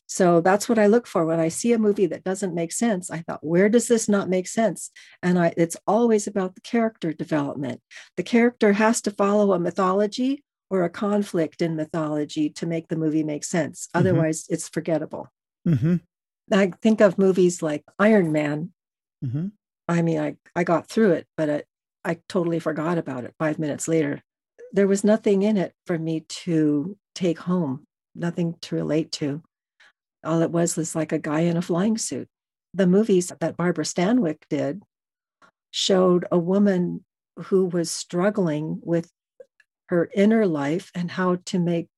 So 0.06 0.40
that's 0.40 0.68
what 0.68 0.78
I 0.78 0.86
look 0.86 1.06
for 1.06 1.26
when 1.26 1.40
I 1.40 1.48
see 1.48 1.72
a 1.72 1.78
movie 1.78 2.06
that 2.06 2.24
doesn't 2.24 2.54
make 2.54 2.72
sense. 2.72 3.10
I 3.10 3.18
thought, 3.22 3.44
where 3.44 3.68
does 3.68 3.88
this 3.88 4.08
not 4.08 4.28
make 4.28 4.46
sense? 4.46 4.90
And 5.22 5.38
I, 5.38 5.52
it's 5.56 5.76
always 5.86 6.28
about 6.28 6.54
the 6.54 6.60
character 6.60 7.12
development. 7.12 7.80
The 8.16 8.22
character 8.22 8.74
has 8.74 9.00
to 9.02 9.10
follow 9.10 9.52
a 9.52 9.58
mythology 9.58 10.44
or 10.70 10.84
a 10.84 10.90
conflict 10.90 11.60
in 11.60 11.76
mythology 11.76 12.50
to 12.50 12.66
make 12.66 12.88
the 12.88 12.96
movie 12.96 13.24
make 13.24 13.44
sense. 13.44 13.88
Mm-hmm. 13.88 13.98
Otherwise, 13.98 14.46
it's 14.48 14.68
forgettable. 14.68 15.28
Mm-hmm. 15.66 15.96
I 16.52 16.72
think 16.82 17.00
of 17.00 17.18
movies 17.18 17.62
like 17.62 17.84
Iron 17.98 18.32
Man. 18.32 18.72
Mm-hmm. 19.24 19.48
I 19.88 20.02
mean, 20.02 20.18
I, 20.18 20.36
I 20.54 20.64
got 20.64 20.88
through 20.88 21.12
it, 21.12 21.26
but 21.36 21.48
it, 21.48 21.66
I 22.04 22.18
totally 22.28 22.58
forgot 22.58 22.98
about 22.98 23.24
it 23.24 23.34
five 23.38 23.58
minutes 23.58 23.88
later. 23.88 24.22
There 24.72 24.86
was 24.86 25.04
nothing 25.04 25.42
in 25.42 25.56
it 25.56 25.74
for 25.86 25.98
me 25.98 26.20
to 26.20 26.96
take 27.14 27.38
home, 27.38 27.86
nothing 28.14 28.56
to 28.62 28.76
relate 28.76 29.12
to. 29.12 29.42
All 30.24 30.42
it 30.42 30.50
was 30.50 30.76
was 30.76 30.94
like 30.94 31.12
a 31.12 31.18
guy 31.18 31.40
in 31.40 31.56
a 31.56 31.62
flying 31.62 31.98
suit. 31.98 32.28
The 32.74 32.86
movies 32.86 33.32
that 33.40 33.56
Barbara 33.56 33.84
Stanwyck 33.84 34.42
did 34.50 34.82
showed 35.70 36.26
a 36.30 36.38
woman 36.38 37.04
who 37.36 37.66
was 37.66 37.90
struggling 37.90 38.80
with 38.82 39.10
her 39.88 40.08
inner 40.14 40.46
life 40.46 40.90
and 40.94 41.10
how 41.10 41.38
to 41.46 41.58
make 41.58 41.88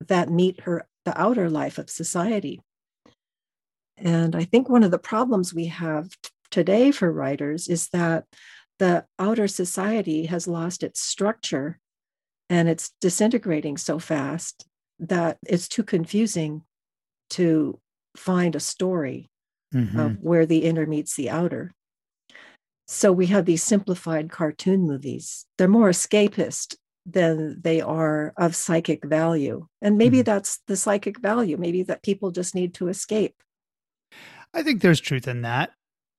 that 0.00 0.30
meet 0.30 0.60
her 0.60 0.86
the 1.04 1.20
outer 1.20 1.50
life 1.50 1.78
of 1.78 1.90
society 1.90 2.60
and 3.96 4.34
I 4.34 4.44
think 4.44 4.68
one 4.68 4.82
of 4.82 4.90
the 4.90 4.98
problems 4.98 5.54
we 5.54 5.66
have 5.66 6.08
today 6.50 6.90
for 6.90 7.12
writers 7.12 7.68
is 7.68 7.88
that 7.88 8.24
the 8.78 9.04
outer 9.18 9.48
society 9.48 10.26
has 10.26 10.48
lost 10.48 10.82
its 10.82 11.00
structure 11.00 11.78
and 12.50 12.68
it's 12.68 12.92
disintegrating 13.00 13.76
so 13.76 13.98
fast 13.98 14.66
that 14.98 15.38
it's 15.46 15.68
too 15.68 15.82
confusing 15.82 16.62
to 17.30 17.80
find 18.16 18.54
a 18.54 18.60
story 18.60 19.30
mm-hmm. 19.74 19.98
of 19.98 20.16
where 20.20 20.46
the 20.46 20.64
inner 20.64 20.86
meets 20.86 21.16
the 21.16 21.30
outer. 21.30 21.74
So 22.86 23.12
we 23.12 23.26
have 23.26 23.46
these 23.46 23.62
simplified 23.62 24.30
cartoon 24.30 24.82
movies. 24.82 25.46
They're 25.56 25.68
more 25.68 25.88
escapist 25.88 26.76
than 27.06 27.60
they 27.62 27.80
are 27.80 28.32
of 28.36 28.54
psychic 28.54 29.04
value. 29.04 29.66
And 29.80 29.96
maybe 29.96 30.18
mm-hmm. 30.18 30.24
that's 30.24 30.60
the 30.66 30.76
psychic 30.76 31.18
value, 31.20 31.56
maybe 31.56 31.82
that 31.84 32.02
people 32.02 32.30
just 32.30 32.54
need 32.54 32.74
to 32.74 32.88
escape. 32.88 33.34
I 34.54 34.62
think 34.62 34.80
there's 34.80 35.00
truth 35.00 35.26
in 35.26 35.42
that. 35.42 35.72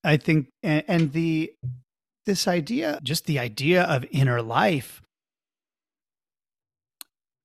I 0.03 0.17
think, 0.17 0.49
and, 0.61 1.13
the 1.13 1.53
this 2.25 2.47
idea, 2.47 2.99
just 3.01 3.25
the 3.25 3.39
idea 3.39 3.83
of 3.83 4.05
inner 4.11 4.41
life. 4.41 5.01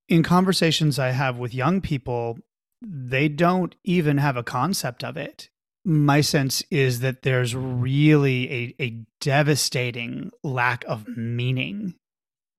In 0.09 0.23
conversations 0.23 0.99
I 0.99 1.11
have 1.11 1.39
with 1.39 1.55
young 1.55 1.81
people, 1.81 2.39
they 2.83 3.29
don't 3.29 3.75
even 3.85 4.19
have 4.19 4.37
a 4.37 4.43
concept 4.43 5.05
of 5.05 5.17
it. 5.17 5.49
My 5.85 6.21
sense 6.21 6.63
is 6.71 7.01
that 7.01 7.23
there's 7.23 7.55
really 7.55 8.53
a, 8.53 8.83
a 8.83 9.05
devastating 9.21 10.31
lack 10.43 10.85
of 10.87 11.07
meaning 11.09 11.95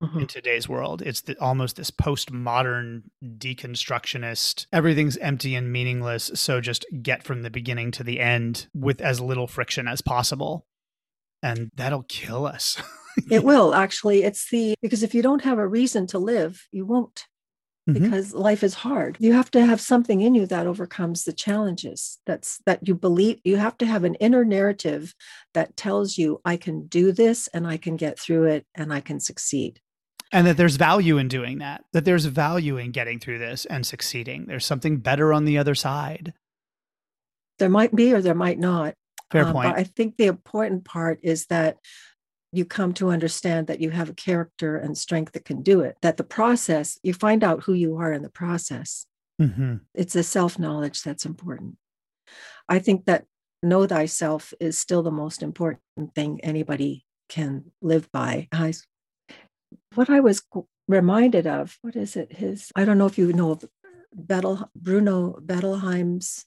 mm-hmm. 0.01 0.19
in 0.19 0.27
today's 0.27 0.67
world. 0.67 1.01
It's 1.01 1.21
the, 1.21 1.37
almost 1.39 1.75
this 1.75 1.91
postmodern 1.91 3.03
deconstructionist, 3.23 4.65
everything's 4.73 5.17
empty 5.17 5.55
and 5.55 5.71
meaningless. 5.71 6.31
So 6.33 6.61
just 6.61 6.85
get 7.01 7.23
from 7.23 7.43
the 7.43 7.49
beginning 7.49 7.91
to 7.91 8.03
the 8.03 8.19
end 8.19 8.67
with 8.73 9.01
as 9.01 9.21
little 9.21 9.47
friction 9.47 9.87
as 9.87 10.01
possible. 10.01 10.65
And 11.43 11.71
that'll 11.75 12.03
kill 12.03 12.45
us. 12.45 12.81
it 13.29 13.43
will 13.43 13.73
actually. 13.73 14.23
It's 14.23 14.49
the 14.49 14.75
because 14.81 15.03
if 15.03 15.15
you 15.15 15.21
don't 15.21 15.43
have 15.43 15.57
a 15.57 15.67
reason 15.67 16.07
to 16.07 16.19
live, 16.19 16.67
you 16.71 16.85
won't. 16.85 17.25
Mm-hmm. 17.89 18.03
Because 18.03 18.35
life 18.35 18.63
is 18.63 18.75
hard. 18.75 19.17
You 19.19 19.33
have 19.33 19.49
to 19.51 19.65
have 19.65 19.81
something 19.81 20.21
in 20.21 20.35
you 20.35 20.45
that 20.45 20.67
overcomes 20.67 21.23
the 21.23 21.33
challenges. 21.33 22.19
That's 22.27 22.59
that 22.67 22.87
you 22.87 22.93
believe 22.93 23.39
you 23.43 23.57
have 23.57 23.75
to 23.79 23.87
have 23.87 24.03
an 24.03 24.13
inner 24.15 24.45
narrative 24.45 25.15
that 25.55 25.75
tells 25.75 26.15
you, 26.15 26.41
I 26.45 26.57
can 26.57 26.85
do 26.85 27.11
this 27.11 27.47
and 27.47 27.65
I 27.65 27.77
can 27.77 27.95
get 27.95 28.19
through 28.19 28.45
it 28.45 28.67
and 28.75 28.93
I 28.93 28.99
can 28.99 29.19
succeed 29.19 29.81
and 30.31 30.47
that 30.47 30.57
there's 30.57 30.75
value 30.75 31.17
in 31.17 31.27
doing 31.27 31.59
that 31.59 31.83
that 31.93 32.05
there's 32.05 32.25
value 32.25 32.77
in 32.77 32.91
getting 32.91 33.19
through 33.19 33.39
this 33.39 33.65
and 33.65 33.85
succeeding. 33.85 34.45
There's 34.45 34.65
something 34.65 34.97
better 34.97 35.33
on 35.33 35.45
the 35.45 35.57
other 35.57 35.75
side. 35.75 36.33
There 37.59 37.69
might 37.69 37.95
be 37.95 38.13
or 38.13 38.21
there 38.21 38.35
might 38.35 38.59
not. 38.59 38.95
Fair 39.31 39.45
uh, 39.45 39.51
point. 39.51 39.75
I 39.75 39.83
think 39.83 40.17
the 40.17 40.25
important 40.25 40.85
part 40.85 41.19
is 41.23 41.45
that 41.47 41.77
you 42.51 42.65
come 42.65 42.93
to 42.93 43.09
understand 43.09 43.67
that 43.67 43.79
you 43.79 43.91
have 43.91 44.09
a 44.09 44.13
character 44.13 44.75
and 44.75 44.97
strength 44.97 45.33
that 45.33 45.45
can 45.45 45.61
do 45.61 45.81
it 45.81 45.95
that 46.01 46.17
the 46.17 46.23
process 46.23 46.99
you 47.03 47.13
find 47.13 47.43
out 47.43 47.63
who 47.63 47.73
you 47.73 47.97
are 47.97 48.11
in 48.11 48.23
the 48.23 48.29
process. 48.29 49.05
Mm-hmm. 49.41 49.77
it's 49.95 50.13
the 50.13 50.21
self-knowledge 50.21 51.01
that's 51.01 51.25
important. 51.25 51.77
I 52.69 52.77
think 52.77 53.05
that 53.05 53.25
know 53.63 53.87
thyself 53.87 54.53
is 54.59 54.77
still 54.77 55.01
the 55.01 55.09
most 55.09 55.41
important 55.41 55.81
thing 56.13 56.39
anybody 56.41 57.05
can 57.27 57.71
live 57.81 58.11
by. 58.11 58.47
I 58.51 58.73
what 59.95 60.09
I 60.09 60.19
was 60.19 60.43
reminded 60.87 61.47
of, 61.47 61.77
what 61.81 61.95
is 61.95 62.15
it? 62.15 62.33
His, 62.33 62.71
I 62.75 62.85
don't 62.85 62.97
know 62.97 63.05
if 63.05 63.17
you 63.17 63.33
know 63.33 63.51
of 63.51 63.65
Bettel, 64.15 64.69
Bruno 64.75 65.39
Bettelheim's 65.41 66.45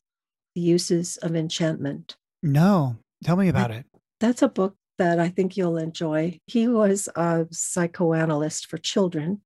The 0.54 0.60
Uses 0.60 1.16
of 1.18 1.34
Enchantment. 1.34 2.16
No, 2.42 2.96
tell 3.22 3.36
me 3.36 3.48
about 3.48 3.70
it. 3.70 3.86
That's 4.20 4.42
a 4.42 4.48
book 4.48 4.76
that 4.98 5.18
I 5.18 5.28
think 5.28 5.56
you'll 5.56 5.78
enjoy. 5.78 6.38
He 6.46 6.68
was 6.68 7.08
a 7.16 7.46
psychoanalyst 7.50 8.66
for 8.66 8.78
children. 8.78 9.40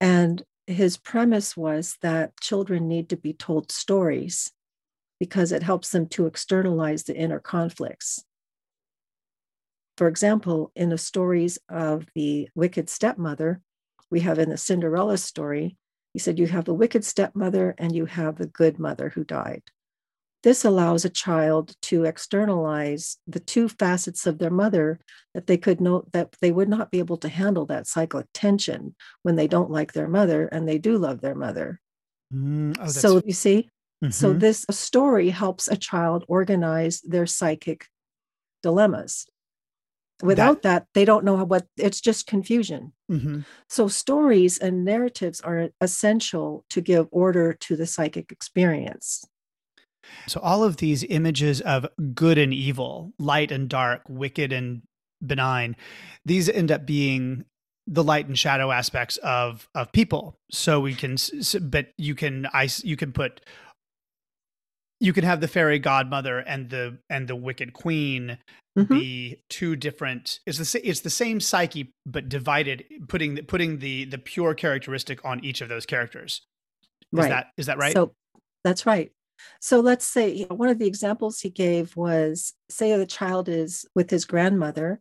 And 0.00 0.42
his 0.66 0.96
premise 0.96 1.56
was 1.56 1.96
that 2.02 2.38
children 2.40 2.88
need 2.88 3.08
to 3.10 3.16
be 3.16 3.32
told 3.32 3.72
stories 3.72 4.52
because 5.18 5.52
it 5.52 5.62
helps 5.62 5.90
them 5.90 6.06
to 6.08 6.26
externalize 6.26 7.04
the 7.04 7.16
inner 7.16 7.40
conflicts. 7.40 8.24
For 9.96 10.08
example, 10.08 10.72
in 10.76 10.90
the 10.90 10.98
stories 10.98 11.58
of 11.68 12.06
the 12.14 12.48
wicked 12.54 12.90
stepmother, 12.90 13.60
we 14.10 14.20
have 14.20 14.38
in 14.38 14.50
the 14.50 14.56
Cinderella 14.56 15.16
story, 15.16 15.76
he 16.12 16.18
said, 16.18 16.38
You 16.38 16.46
have 16.46 16.64
the 16.64 16.74
wicked 16.74 17.04
stepmother 17.04 17.74
and 17.78 17.94
you 17.94 18.06
have 18.06 18.36
the 18.36 18.46
good 18.46 18.78
mother 18.78 19.08
who 19.08 19.24
died. 19.24 19.62
This 20.42 20.64
allows 20.64 21.04
a 21.04 21.10
child 21.10 21.74
to 21.82 22.04
externalize 22.04 23.16
the 23.26 23.40
two 23.40 23.68
facets 23.68 24.26
of 24.26 24.38
their 24.38 24.50
mother 24.50 25.00
that 25.34 25.46
they 25.46 25.56
could 25.56 25.80
know 25.80 26.04
that 26.12 26.36
they 26.40 26.52
would 26.52 26.68
not 26.68 26.90
be 26.90 27.00
able 27.00 27.16
to 27.18 27.28
handle 27.28 27.66
that 27.66 27.88
cyclic 27.88 28.26
tension 28.32 28.94
when 29.22 29.34
they 29.34 29.48
don't 29.48 29.70
like 29.70 29.92
their 29.92 30.08
mother 30.08 30.46
and 30.46 30.68
they 30.68 30.78
do 30.78 30.98
love 30.98 31.20
their 31.20 31.34
mother. 31.34 31.80
Mm, 32.32 32.76
oh, 32.80 32.86
so 32.86 33.20
you 33.24 33.32
see, 33.32 33.70
mm-hmm. 34.04 34.10
so 34.10 34.32
this 34.32 34.66
story 34.70 35.30
helps 35.30 35.68
a 35.68 35.76
child 35.76 36.24
organize 36.28 37.00
their 37.00 37.26
psychic 37.26 37.88
dilemmas 38.62 39.26
without 40.22 40.62
that, 40.62 40.80
that, 40.80 40.86
they 40.94 41.04
don't 41.04 41.24
know 41.24 41.42
what 41.44 41.66
it's 41.76 42.00
just 42.00 42.26
confusion. 42.26 42.92
Mm-hmm. 43.10 43.40
so 43.68 43.86
stories 43.86 44.58
and 44.58 44.84
narratives 44.84 45.40
are 45.40 45.68
essential 45.80 46.64
to 46.70 46.80
give 46.80 47.06
order 47.12 47.52
to 47.52 47.76
the 47.76 47.86
psychic 47.86 48.32
experience. 48.32 49.24
So 50.26 50.40
all 50.40 50.64
of 50.64 50.78
these 50.78 51.04
images 51.04 51.60
of 51.60 51.86
good 52.14 52.36
and 52.36 52.52
evil 52.52 53.12
light 53.18 53.52
and 53.52 53.68
dark 53.68 54.02
wicked 54.08 54.52
and 54.52 54.82
benign 55.24 55.76
these 56.24 56.48
end 56.48 56.70
up 56.72 56.84
being 56.84 57.44
the 57.86 58.02
light 58.02 58.26
and 58.26 58.38
shadow 58.38 58.72
aspects 58.72 59.16
of 59.18 59.68
of 59.74 59.92
people. 59.92 60.38
So 60.50 60.80
we 60.80 60.94
can 60.94 61.16
but 61.62 61.92
you 61.96 62.14
can 62.14 62.46
i 62.52 62.68
you 62.82 62.96
can 62.96 63.12
put 63.12 63.40
you 65.00 65.12
can 65.12 65.24
have 65.24 65.40
the 65.40 65.48
fairy 65.48 65.78
godmother 65.78 66.38
and 66.38 66.70
the 66.70 66.98
and 67.10 67.28
the 67.28 67.36
wicked 67.36 67.72
queen 67.72 68.38
mm-hmm. 68.78 68.98
be 68.98 69.42
two 69.48 69.76
different 69.76 70.40
it's 70.46 70.58
the 70.58 70.88
it's 70.88 71.00
the 71.00 71.10
same 71.10 71.40
psyche 71.40 71.92
but 72.04 72.28
divided 72.28 72.84
putting 73.08 73.34
the, 73.34 73.42
putting 73.42 73.78
the 73.78 74.04
the 74.06 74.18
pure 74.18 74.54
characteristic 74.54 75.24
on 75.24 75.44
each 75.44 75.60
of 75.60 75.68
those 75.68 75.86
characters 75.86 76.42
is 77.12 77.18
right. 77.18 77.28
that 77.28 77.48
is 77.56 77.66
that 77.66 77.78
right 77.78 77.92
so 77.92 78.12
that's 78.64 78.86
right 78.86 79.12
so 79.60 79.80
let's 79.80 80.06
say 80.06 80.32
you 80.32 80.46
know, 80.48 80.56
one 80.56 80.68
of 80.68 80.78
the 80.78 80.86
examples 80.86 81.40
he 81.40 81.50
gave 81.50 81.94
was 81.96 82.54
say 82.70 82.96
the 82.96 83.06
child 83.06 83.48
is 83.48 83.86
with 83.94 84.10
his 84.10 84.24
grandmother 84.24 85.00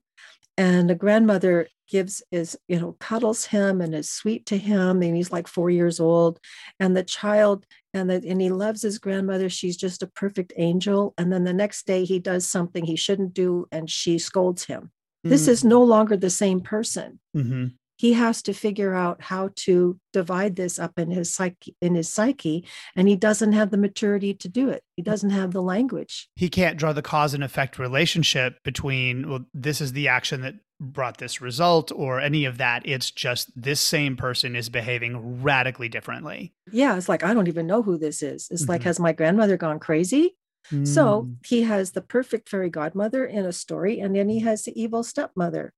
and 0.58 0.90
the 0.90 0.96
grandmother 0.96 1.68
gives 1.88 2.24
is 2.32 2.58
you 2.68 2.80
know 2.80 2.96
cuddles 3.00 3.46
him 3.46 3.82
and 3.82 3.94
is 3.94 4.10
sweet 4.10 4.46
to 4.46 4.58
him 4.58 5.02
and 5.02 5.16
he's 5.16 5.32
like 5.32 5.48
four 5.48 5.70
years 5.70 6.00
old 6.00 6.40
and 6.80 6.98
the 6.98 7.04
child 7.04 7.66
and 7.96 8.10
the, 8.10 8.24
and 8.28 8.42
he 8.42 8.50
loves 8.50 8.82
his 8.84 9.00
grandmother. 9.00 9.50
She's 9.50 9.78
just 9.78 10.04
a 10.04 10.08
perfect 10.08 10.54
angel. 10.58 11.14
And 11.18 11.32
then 11.32 11.46
the 11.46 11.54
next 11.54 11.88
day 11.88 12.04
he 12.04 12.20
does 12.20 12.48
something 12.48 12.86
he 12.86 12.96
shouldn't 12.96 13.34
do 13.34 13.68
and 13.72 13.90
she 13.90 14.20
scolds 14.20 14.66
him. 14.66 14.92
Mm-hmm. 15.26 15.30
this 15.32 15.48
is 15.48 15.64
no 15.64 15.82
longer 15.82 16.16
the 16.18 16.30
same 16.30 16.62
person. 16.62 17.20
Mm-hmm 17.36 17.68
he 17.98 18.14
has 18.14 18.42
to 18.44 18.54
figure 18.54 18.94
out 18.94 19.22
how 19.22 19.50
to 19.56 20.00
divide 20.14 20.56
this 20.56 20.78
up 20.80 20.98
in 20.98 21.12
his 21.12 21.34
psyche 21.34 21.76
in 21.82 21.96
his 21.96 22.10
psyche 22.12 22.66
and 22.96 23.08
he 23.08 23.16
doesn't 23.16 23.54
have 23.54 23.72
the 23.72 23.78
maturity 23.78 24.34
to 24.34 24.48
do 24.48 24.70
it. 24.70 24.84
He 24.96 25.02
doesn't 25.02 25.30
have 25.30 25.52
the 25.52 25.62
language. 25.62 26.30
He 26.36 26.50
can't 26.50 26.78
draw 26.78 26.94
the 26.94 27.02
cause 27.02 27.34
and 27.34 27.44
effect 27.44 27.80
relationship 27.80 28.62
between 28.64 29.30
well 29.30 29.46
this 29.54 29.82
is 29.82 29.94
the 29.94 30.08
action 30.08 30.42
that 30.42 30.56
brought 30.82 31.18
this 31.18 31.40
result 31.40 31.92
or 31.96 32.20
any 32.20 32.44
of 32.44 32.58
that. 32.58 32.82
It's 32.86 33.10
just 33.10 33.50
this 33.62 33.80
same 33.80 34.18
person 34.18 34.56
is 34.56 34.70
behaving 34.70 35.42
radically 35.42 35.90
differently. 35.90 36.54
Yeah 36.72 36.98
it's 36.98 37.10
like 37.10 37.24
i 37.24 37.34
don't 37.34 37.48
even 37.48 37.68
know 37.68 37.82
who 37.82 37.98
this 37.98 38.22
is. 38.22 38.48
It's 38.52 38.64
mm-hmm. 38.64 38.72
like 38.72 38.84
has 38.84 39.00
my 39.00 39.14
grandmother 39.14 39.58
gone 39.58 39.80
crazy? 39.80 40.36
Mm. 40.72 40.88
so 40.88 41.30
he 41.46 41.62
has 41.62 41.92
the 41.92 42.02
perfect 42.02 42.50
fairy 42.50 42.72
godmother 42.72 43.24
in 43.24 43.46
a 43.46 43.54
story 43.54 44.00
and 44.00 44.16
then 44.16 44.30
he 44.30 44.40
has 44.40 44.64
the 44.64 44.82
evil 44.82 45.04
stepmother 45.04 45.74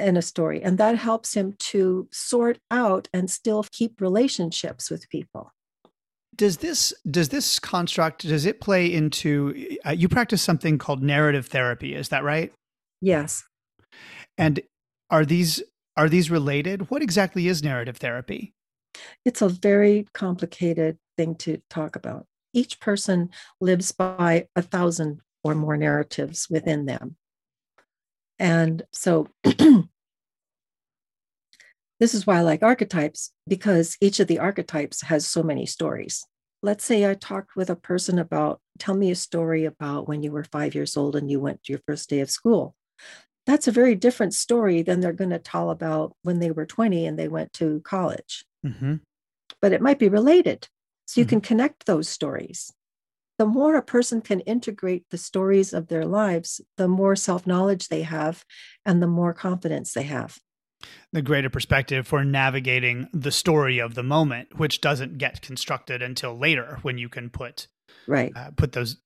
in 0.00 0.16
a 0.16 0.22
story. 0.22 0.62
And 0.62 0.78
that 0.78 0.96
helps 0.96 1.34
him 1.34 1.54
to 1.58 2.08
sort 2.12 2.58
out 2.70 3.08
and 3.12 3.30
still 3.30 3.64
keep 3.70 4.00
relationships 4.00 4.90
with 4.90 5.08
people. 5.08 5.52
Does 6.36 6.58
this 6.58 6.94
does 7.10 7.28
this 7.28 7.58
construct 7.58 8.26
does 8.26 8.46
it 8.46 8.60
play 8.60 8.86
into 8.86 9.76
uh, 9.84 9.90
you 9.90 10.08
practice 10.08 10.40
something 10.40 10.78
called 10.78 11.02
narrative 11.02 11.46
therapy 11.48 11.94
is 11.94 12.08
that 12.08 12.24
right? 12.24 12.52
Yes. 13.00 13.44
And 14.38 14.60
are 15.10 15.24
these 15.24 15.62
are 15.96 16.08
these 16.08 16.30
related? 16.30 16.90
What 16.90 17.02
exactly 17.02 17.48
is 17.48 17.62
narrative 17.62 17.98
therapy? 17.98 18.54
It's 19.24 19.42
a 19.42 19.48
very 19.48 20.06
complicated 20.14 20.98
thing 21.16 21.34
to 21.36 21.60
talk 21.68 21.96
about. 21.96 22.26
Each 22.54 22.80
person 22.80 23.30
lives 23.60 23.92
by 23.92 24.46
a 24.56 24.62
thousand 24.62 25.20
or 25.44 25.54
more 25.54 25.76
narratives 25.76 26.48
within 26.48 26.86
them. 26.86 27.16
And 28.38 28.82
so 28.92 29.28
this 32.00 32.14
is 32.14 32.26
why 32.26 32.38
I 32.38 32.40
like 32.40 32.62
archetypes 32.62 33.30
because 33.46 33.96
each 34.00 34.18
of 34.18 34.26
the 34.26 34.38
archetypes 34.38 35.02
has 35.02 35.28
so 35.28 35.42
many 35.42 35.66
stories. 35.66 36.24
Let's 36.62 36.84
say 36.84 37.08
I 37.08 37.14
talked 37.14 37.56
with 37.56 37.70
a 37.70 37.76
person 37.76 38.18
about, 38.18 38.60
tell 38.78 38.94
me 38.94 39.10
a 39.10 39.14
story 39.14 39.64
about 39.66 40.08
when 40.08 40.22
you 40.22 40.32
were 40.32 40.44
five 40.44 40.74
years 40.74 40.96
old 40.96 41.14
and 41.14 41.30
you 41.30 41.38
went 41.38 41.62
to 41.64 41.72
your 41.72 41.80
first 41.86 42.10
day 42.10 42.20
of 42.20 42.30
school. 42.30 42.74
That's 43.46 43.68
a 43.68 43.72
very 43.72 43.94
different 43.94 44.34
story 44.34 44.82
than 44.82 45.00
they're 45.00 45.12
going 45.12 45.30
to 45.30 45.38
tell 45.38 45.70
about 45.70 46.14
when 46.22 46.38
they 46.40 46.50
were 46.50 46.66
20 46.66 47.06
and 47.06 47.18
they 47.18 47.28
went 47.28 47.52
to 47.54 47.80
college. 47.84 48.44
Mm-hmm. 48.66 48.96
But 49.62 49.72
it 49.72 49.80
might 49.80 49.98
be 49.98 50.08
related. 50.08 50.68
So 51.06 51.20
you 51.20 51.24
mm-hmm. 51.24 51.30
can 51.30 51.40
connect 51.40 51.86
those 51.86 52.08
stories 52.08 52.72
the 53.40 53.46
more 53.46 53.74
a 53.74 53.82
person 53.82 54.20
can 54.20 54.40
integrate 54.40 55.06
the 55.08 55.16
stories 55.16 55.72
of 55.72 55.88
their 55.88 56.04
lives, 56.04 56.60
the 56.76 56.86
more 56.86 57.16
self 57.16 57.46
knowledge 57.46 57.88
they 57.88 58.02
have 58.02 58.44
and 58.84 59.02
the 59.02 59.06
more 59.06 59.32
confidence 59.32 59.94
they 59.94 60.02
have. 60.02 60.36
The 61.12 61.22
greater 61.22 61.50
perspective 61.50 62.06
for 62.06 62.24
navigating 62.24 63.08
the 63.12 63.32
story 63.32 63.78
of 63.78 63.94
the 63.94 64.02
moment, 64.02 64.58
which 64.58 64.80
doesn't 64.80 65.18
get 65.18 65.42
constructed 65.42 66.02
until 66.02 66.38
later 66.38 66.78
when 66.82 66.98
you 66.98 67.08
can 67.08 67.30
put 67.30 67.66
right 68.06 68.32
uh, 68.34 68.50
put 68.56 68.72
those 68.72 68.96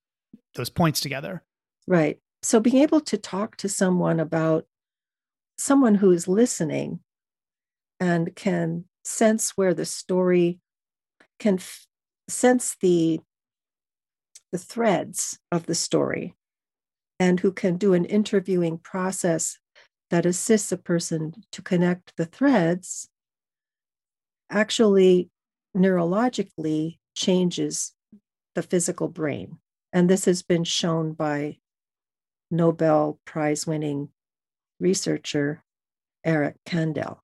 those 0.55 0.71
points 0.71 1.01
together. 1.01 1.43
Right. 1.87 2.19
So 2.43 2.61
being 2.61 2.83
able 2.83 3.01
to 3.03 3.17
talk 3.17 3.57
to 3.57 3.69
someone 3.69 4.21
about 4.21 4.67
someone 5.59 5.97
who 5.97 6.11
is 6.11 6.29
listening 6.29 7.01
and 8.01 8.35
can 8.35 8.85
sense 9.05 9.57
where 9.57 9.75
the 9.75 9.85
story 9.85 10.61
can 11.39 11.55
f- 11.55 11.87
sense 12.29 12.77
the 12.81 13.21
the 14.53 14.59
threads 14.59 15.39
of 15.51 15.67
the 15.67 15.75
story 15.75 16.37
and 17.19 17.41
who 17.41 17.51
can 17.51 17.77
do 17.77 17.93
an 17.93 18.05
interviewing 18.05 18.79
process 18.79 19.59
that 20.11 20.27
assists 20.27 20.73
a 20.73 20.77
person 20.77 21.35
to 21.53 21.62
connect 21.62 22.17
the 22.17 22.27
threads 22.27 23.09
actually 24.51 25.31
neurologically 25.77 26.99
changes 27.14 27.93
the 28.55 28.62
physical 28.62 29.09
brain. 29.09 29.59
And 29.93 30.09
this 30.09 30.25
has 30.27 30.43
been 30.43 30.64
shown 30.64 31.12
by 31.12 31.59
Nobel 32.51 33.19
Prize 33.25 33.67
winning 33.67 34.11
researcher 34.79 35.64
Eric 36.25 36.57
Kandel. 36.67 37.19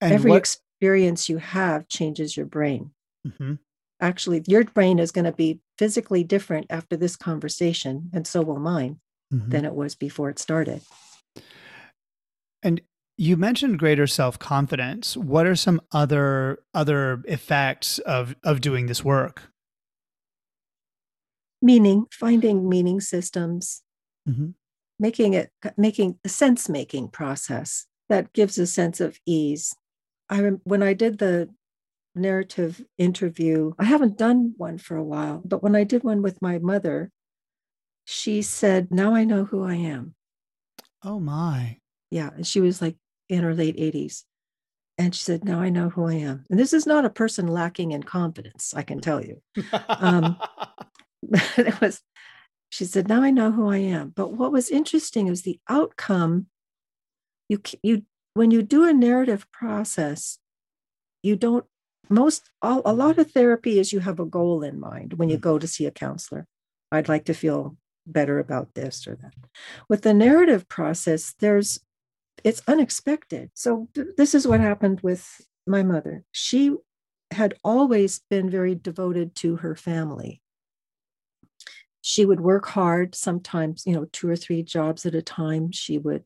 And 0.00 0.12
Every 0.12 0.30
what... 0.30 0.38
experience 0.38 1.28
you 1.28 1.38
have 1.38 1.88
changes 1.88 2.36
your 2.36 2.46
brain. 2.46 2.92
Mm-hmm 3.26 3.54
actually 4.00 4.42
your 4.46 4.64
brain 4.64 4.98
is 4.98 5.12
going 5.12 5.24
to 5.24 5.32
be 5.32 5.60
physically 5.78 6.24
different 6.24 6.66
after 6.70 6.96
this 6.96 7.16
conversation 7.16 8.10
and 8.12 8.26
so 8.26 8.42
will 8.42 8.58
mine 8.58 8.98
mm-hmm. 9.32 9.48
than 9.50 9.64
it 9.64 9.74
was 9.74 9.94
before 9.94 10.30
it 10.30 10.38
started 10.38 10.80
and 12.62 12.80
you 13.16 13.36
mentioned 13.36 13.78
greater 13.78 14.06
self-confidence 14.06 15.16
what 15.16 15.46
are 15.46 15.56
some 15.56 15.80
other 15.92 16.62
other 16.74 17.22
effects 17.26 17.98
of 18.00 18.34
of 18.42 18.60
doing 18.60 18.86
this 18.86 19.04
work 19.04 19.42
meaning 21.62 22.06
finding 22.12 22.68
meaning 22.68 23.00
systems 23.00 23.82
mm-hmm. 24.28 24.50
making 24.98 25.34
it 25.34 25.50
making 25.76 26.18
a 26.24 26.28
sense 26.28 26.68
making 26.68 27.08
process 27.08 27.86
that 28.08 28.32
gives 28.32 28.58
a 28.58 28.66
sense 28.66 29.00
of 29.00 29.18
ease 29.26 29.74
i 30.28 30.38
when 30.64 30.82
i 30.82 30.92
did 30.92 31.18
the 31.18 31.48
narrative 32.14 32.84
interview. 32.98 33.72
I 33.78 33.84
haven't 33.84 34.18
done 34.18 34.54
one 34.56 34.78
for 34.78 34.96
a 34.96 35.04
while, 35.04 35.42
but 35.44 35.62
when 35.62 35.76
I 35.76 35.84
did 35.84 36.04
one 36.04 36.22
with 36.22 36.42
my 36.42 36.58
mother, 36.58 37.10
she 38.04 38.42
said, 38.42 38.88
Now 38.90 39.14
I 39.14 39.24
know 39.24 39.44
who 39.44 39.62
I 39.64 39.74
am. 39.74 40.14
Oh, 41.02 41.20
my. 41.20 41.78
Yeah. 42.10 42.30
And 42.34 42.46
she 42.46 42.60
was 42.60 42.82
like 42.82 42.96
in 43.28 43.42
her 43.42 43.54
late 43.54 43.76
80s. 43.76 44.24
And 44.98 45.14
she 45.14 45.22
said, 45.22 45.44
Now 45.44 45.60
I 45.60 45.70
know 45.70 45.88
who 45.88 46.06
I 46.06 46.14
am. 46.14 46.44
And 46.50 46.58
this 46.58 46.72
is 46.72 46.86
not 46.86 47.04
a 47.04 47.10
person 47.10 47.46
lacking 47.46 47.92
in 47.92 48.02
confidence, 48.02 48.74
I 48.76 48.82
can 48.82 49.00
tell 49.00 49.24
you. 49.24 49.40
Um, 49.88 50.36
it 51.56 51.80
was, 51.80 52.02
she 52.68 52.84
said, 52.84 53.08
Now 53.08 53.22
I 53.22 53.30
know 53.30 53.50
who 53.50 53.70
I 53.70 53.78
am. 53.78 54.12
But 54.14 54.32
what 54.32 54.52
was 54.52 54.68
interesting 54.68 55.28
is 55.28 55.42
the 55.42 55.58
outcome. 55.68 56.46
You, 57.48 57.62
you, 57.82 58.02
when 58.34 58.50
you 58.50 58.62
do 58.62 58.84
a 58.84 58.92
narrative 58.92 59.50
process, 59.52 60.38
you 61.22 61.36
don't 61.36 61.64
most 62.10 62.50
all, 62.60 62.82
a 62.84 62.92
lot 62.92 63.18
of 63.18 63.30
therapy 63.30 63.78
is 63.78 63.92
you 63.92 64.00
have 64.00 64.18
a 64.18 64.26
goal 64.26 64.62
in 64.62 64.80
mind 64.80 65.14
when 65.14 65.28
you 65.28 65.38
mm. 65.38 65.42
go 65.42 65.58
to 65.58 65.66
see 65.66 65.86
a 65.86 65.90
counselor 65.90 66.46
i'd 66.92 67.08
like 67.08 67.24
to 67.24 67.34
feel 67.34 67.76
better 68.06 68.38
about 68.38 68.74
this 68.74 69.06
or 69.06 69.14
that 69.14 69.32
with 69.88 70.02
the 70.02 70.12
narrative 70.12 70.68
process 70.68 71.34
there's 71.38 71.78
it's 72.44 72.62
unexpected 72.66 73.50
so 73.54 73.88
th- 73.94 74.08
this 74.16 74.34
is 74.34 74.46
what 74.46 74.60
happened 74.60 75.00
with 75.02 75.40
my 75.66 75.82
mother 75.82 76.24
she 76.32 76.74
had 77.30 77.54
always 77.62 78.20
been 78.28 78.50
very 78.50 78.74
devoted 78.74 79.34
to 79.34 79.56
her 79.56 79.74
family 79.74 80.40
she 82.02 82.24
would 82.24 82.40
work 82.40 82.66
hard 82.68 83.14
sometimes 83.14 83.84
you 83.86 83.92
know 83.92 84.06
two 84.12 84.28
or 84.28 84.36
three 84.36 84.62
jobs 84.62 85.06
at 85.06 85.14
a 85.14 85.22
time 85.22 85.70
she 85.70 85.98
would 85.98 86.24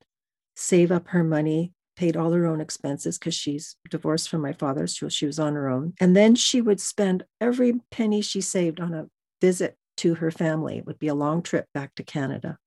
save 0.57 0.93
up 0.93 1.09
her 1.09 1.25
money 1.25 1.73
paid 1.97 2.17
all 2.17 2.33
her 2.33 2.47
own 2.47 2.61
expenses 2.61 3.19
because 3.19 3.35
she's 3.35 3.77
divorced 3.91 4.29
from 4.29 4.41
my 4.41 4.53
father, 4.53 4.87
so 4.87 5.09
she 5.09 5.27
was 5.27 5.39
on 5.39 5.55
her 5.55 5.69
own. 5.69 5.95
And 6.01 6.17
then 6.17 6.35
she 6.35 6.61
would 6.61 6.81
spend 6.81 7.25
every 7.41 7.81
penny 7.91 8.21
she 8.21 8.41
saved 8.41 8.81
on 8.81 8.95
a 8.95 9.07
visit 9.41 9.77
to 9.99 10.17
her 10.17 10.31
family. 10.31 10.79
It 10.79 10.87
would 10.87 10.99
be 10.99 11.09
a 11.09 11.15
long 11.15 11.43
trip 11.43 11.67
back 11.73 11.95
to 11.97 12.03
Canada. 12.03 12.59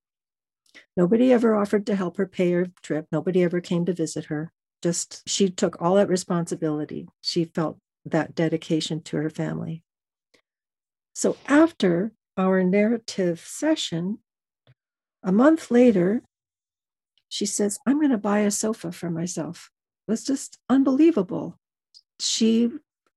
Nobody 0.95 1.31
ever 1.31 1.55
offered 1.55 1.85
to 1.87 1.95
help 1.95 2.17
her 2.17 2.27
pay 2.27 2.51
her 2.51 2.67
trip. 2.81 3.07
Nobody 3.11 3.43
ever 3.43 3.61
came 3.61 3.85
to 3.85 3.93
visit 3.93 4.25
her. 4.25 4.51
Just 4.81 5.27
she 5.27 5.49
took 5.49 5.81
all 5.81 5.95
that 5.95 6.09
responsibility. 6.09 7.07
She 7.21 7.45
felt 7.45 7.77
that 8.05 8.35
dedication 8.35 9.01
to 9.03 9.17
her 9.17 9.29
family. 9.29 9.83
So 11.13 11.37
after 11.47 12.11
our 12.37 12.63
narrative 12.63 13.39
session, 13.39 14.19
a 15.23 15.31
month 15.31 15.71
later, 15.71 16.21
she 17.29 17.45
says, 17.45 17.79
I'm 17.85 17.99
going 17.99 18.11
to 18.11 18.17
buy 18.17 18.39
a 18.39 18.51
sofa 18.51 18.91
for 18.91 19.09
myself. 19.09 19.69
It 20.07 20.11
was 20.11 20.23
just 20.23 20.57
unbelievable. 20.69 21.59
She 22.19 22.69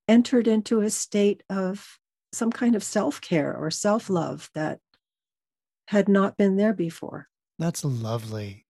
entered 0.09 0.49
into 0.49 0.81
a 0.81 0.91
state 0.91 1.43
of 1.49 1.99
some 2.33 2.51
kind 2.51 2.75
of 2.75 2.83
self 2.83 3.21
care 3.21 3.57
or 3.57 3.71
self 3.71 4.11
love 4.11 4.51
that 4.55 4.81
had 5.89 6.09
not 6.09 6.37
been 6.37 6.57
there 6.57 6.73
before. 6.73 7.29
That's 7.61 7.85
lovely. 7.85 8.67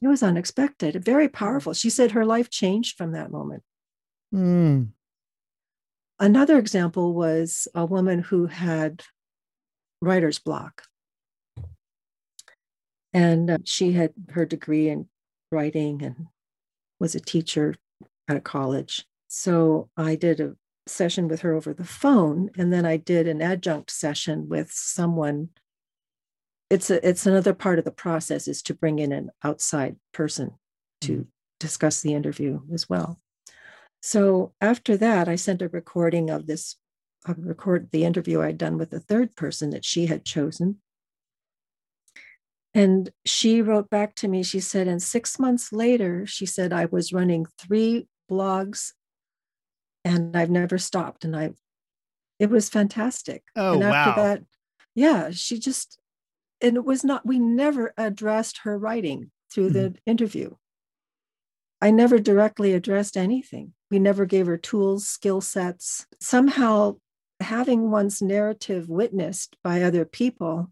It 0.00 0.06
was 0.06 0.22
unexpected, 0.22 1.04
very 1.04 1.28
powerful. 1.28 1.72
She 1.72 1.90
said 1.90 2.12
her 2.12 2.24
life 2.24 2.50
changed 2.50 2.96
from 2.96 3.12
that 3.12 3.32
moment. 3.32 3.64
Mm. 4.32 4.90
Another 6.20 6.58
example 6.58 7.14
was 7.14 7.66
a 7.74 7.84
woman 7.84 8.20
who 8.20 8.46
had 8.46 9.02
writer's 10.00 10.38
block 10.38 10.84
And 13.12 13.50
uh, 13.50 13.58
she 13.64 13.92
had 13.92 14.12
her 14.30 14.46
degree 14.46 14.88
in 14.88 15.08
writing 15.50 16.02
and 16.02 16.26
was 16.98 17.14
a 17.14 17.20
teacher 17.20 17.74
at 18.28 18.36
a 18.36 18.40
college. 18.40 19.04
So 19.28 19.88
I 19.96 20.14
did 20.14 20.40
a 20.40 20.54
session 20.86 21.28
with 21.28 21.40
her 21.40 21.54
over 21.54 21.72
the 21.72 21.84
phone, 21.84 22.50
and 22.56 22.72
then 22.72 22.84
I 22.86 22.96
did 22.96 23.26
an 23.26 23.42
adjunct 23.42 23.90
session 23.90 24.48
with 24.48 24.70
someone. 24.72 25.50
It's 26.70 26.88
a 26.88 27.06
it's 27.06 27.26
another 27.26 27.52
part 27.52 27.78
of 27.78 27.84
the 27.84 27.90
process 27.90 28.46
is 28.46 28.62
to 28.62 28.74
bring 28.74 29.00
in 29.00 29.12
an 29.12 29.30
outside 29.42 29.96
person 30.12 30.52
to 31.02 31.12
mm-hmm. 31.12 31.22
discuss 31.58 32.00
the 32.00 32.14
interview 32.14 32.60
as 32.72 32.88
well. 32.88 33.18
So 34.02 34.54
after 34.60 34.96
that, 34.96 35.28
I 35.28 35.36
sent 35.36 35.62
a 35.62 35.68
recording 35.68 36.30
of 36.30 36.46
this, 36.46 36.76
I 37.26 37.34
record 37.36 37.90
the 37.90 38.04
interview 38.04 38.40
I'd 38.40 38.56
done 38.56 38.78
with 38.78 38.90
the 38.90 39.00
third 39.00 39.36
person 39.36 39.70
that 39.70 39.84
she 39.84 40.06
had 40.06 40.24
chosen. 40.24 40.80
And 42.72 43.10
she 43.26 43.60
wrote 43.60 43.90
back 43.90 44.14
to 44.16 44.28
me, 44.28 44.42
she 44.42 44.60
said, 44.60 44.86
and 44.86 45.02
six 45.02 45.38
months 45.38 45.72
later, 45.72 46.24
she 46.24 46.46
said, 46.46 46.72
I 46.72 46.86
was 46.86 47.12
running 47.12 47.46
three 47.58 48.06
blogs 48.30 48.92
and 50.04 50.36
I've 50.36 50.50
never 50.50 50.78
stopped. 50.78 51.24
And 51.24 51.36
I, 51.36 51.50
it 52.38 52.48
was 52.48 52.70
fantastic. 52.70 53.42
Oh, 53.56 53.74
and 53.74 53.82
after 53.82 54.20
wow. 54.20 54.26
that, 54.26 54.42
yeah, 54.94 55.30
she 55.30 55.58
just, 55.58 55.98
and 56.60 56.76
it 56.76 56.84
was 56.84 57.04
not, 57.04 57.26
we 57.26 57.38
never 57.38 57.92
addressed 57.96 58.58
her 58.64 58.78
writing 58.78 59.30
through 59.52 59.70
mm-hmm. 59.70 59.92
the 59.92 59.94
interview. 60.06 60.54
I 61.80 61.90
never 61.90 62.18
directly 62.18 62.74
addressed 62.74 63.16
anything. 63.16 63.72
We 63.90 63.98
never 63.98 64.26
gave 64.26 64.46
her 64.46 64.58
tools, 64.58 65.08
skill 65.08 65.40
sets. 65.40 66.06
Somehow, 66.20 66.96
having 67.40 67.90
one's 67.90 68.20
narrative 68.20 68.88
witnessed 68.88 69.56
by 69.64 69.82
other 69.82 70.04
people 70.04 70.70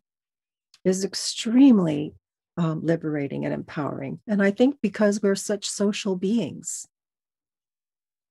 is 0.85 1.05
extremely 1.05 2.15
um, 2.59 2.85
liberating 2.85 3.45
and 3.45 3.55
empowering. 3.55 4.21
And 4.27 4.43
I 4.43 4.51
think 4.51 4.77
because 4.83 5.23
we're 5.23 5.35
such 5.35 5.65
social 5.65 6.15
beings, 6.15 6.87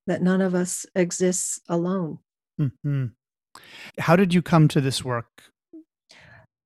that 0.05 0.21
none 0.21 0.41
of 0.41 0.53
us 0.55 0.85
exists 0.95 1.59
alone. 1.67 2.19
Mm-hmm. 2.59 3.07
How 3.99 4.15
did 4.15 4.33
you 4.33 4.41
come 4.41 4.67
to 4.69 4.81
this 4.81 5.03
work? 5.03 5.43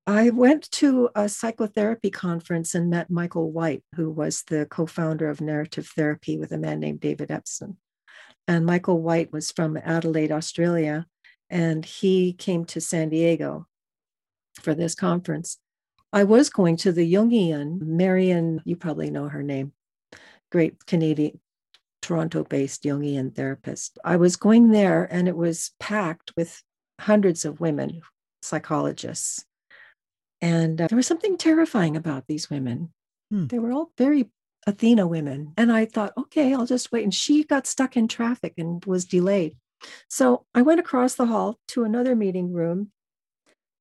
I 0.06 0.30
went 0.30 0.68
to 0.72 1.10
a 1.14 1.28
psychotherapy 1.28 2.10
conference 2.10 2.74
and 2.74 2.90
met 2.90 3.08
Michael 3.08 3.52
White, 3.52 3.84
who 3.94 4.10
was 4.10 4.42
the 4.48 4.66
co 4.66 4.84
founder 4.84 5.28
of 5.28 5.40
narrative 5.40 5.86
therapy 5.94 6.36
with 6.36 6.50
a 6.50 6.58
man 6.58 6.80
named 6.80 7.00
David 7.00 7.28
Epston. 7.28 7.76
And 8.48 8.66
Michael 8.66 9.00
White 9.00 9.32
was 9.32 9.52
from 9.52 9.76
Adelaide, 9.76 10.32
Australia, 10.32 11.06
and 11.48 11.84
he 11.84 12.32
came 12.32 12.64
to 12.64 12.80
San 12.80 13.10
Diego 13.10 13.68
for 14.54 14.74
this 14.74 14.96
conference. 14.96 15.58
I 16.12 16.24
was 16.24 16.50
going 16.50 16.76
to 16.78 16.90
the 16.90 17.10
Jungian, 17.10 17.80
Marion, 17.80 18.60
you 18.64 18.74
probably 18.74 19.08
know 19.08 19.28
her 19.28 19.42
name, 19.42 19.72
great 20.50 20.84
Canadian, 20.84 21.38
Toronto 22.02 22.42
based 22.42 22.82
Jungian 22.82 23.34
therapist. 23.34 23.98
I 24.04 24.16
was 24.16 24.34
going 24.34 24.72
there 24.72 25.04
and 25.04 25.28
it 25.28 25.36
was 25.36 25.70
packed 25.78 26.32
with 26.36 26.60
hundreds 27.00 27.44
of 27.44 27.60
women, 27.60 28.02
psychologists. 28.42 29.44
And 30.42 30.80
uh, 30.80 30.88
there 30.88 30.96
was 30.96 31.06
something 31.06 31.38
terrifying 31.38 31.96
about 31.96 32.26
these 32.26 32.50
women. 32.50 32.92
Hmm. 33.30 33.46
They 33.46 33.60
were 33.60 33.72
all 33.72 33.92
very 33.96 34.30
Athena 34.66 35.06
women. 35.06 35.54
And 35.56 35.72
I 35.72 35.86
thought, 35.86 36.12
okay, 36.18 36.52
I'll 36.52 36.66
just 36.66 36.92
wait. 36.92 37.04
And 37.04 37.14
she 37.14 37.44
got 37.44 37.66
stuck 37.66 37.96
in 37.96 38.08
traffic 38.08 38.54
and 38.58 38.84
was 38.84 39.04
delayed. 39.04 39.56
So 40.08 40.44
I 40.54 40.62
went 40.62 40.80
across 40.80 41.14
the 41.14 41.26
hall 41.26 41.58
to 41.68 41.84
another 41.84 42.14
meeting 42.14 42.52
room, 42.52 42.92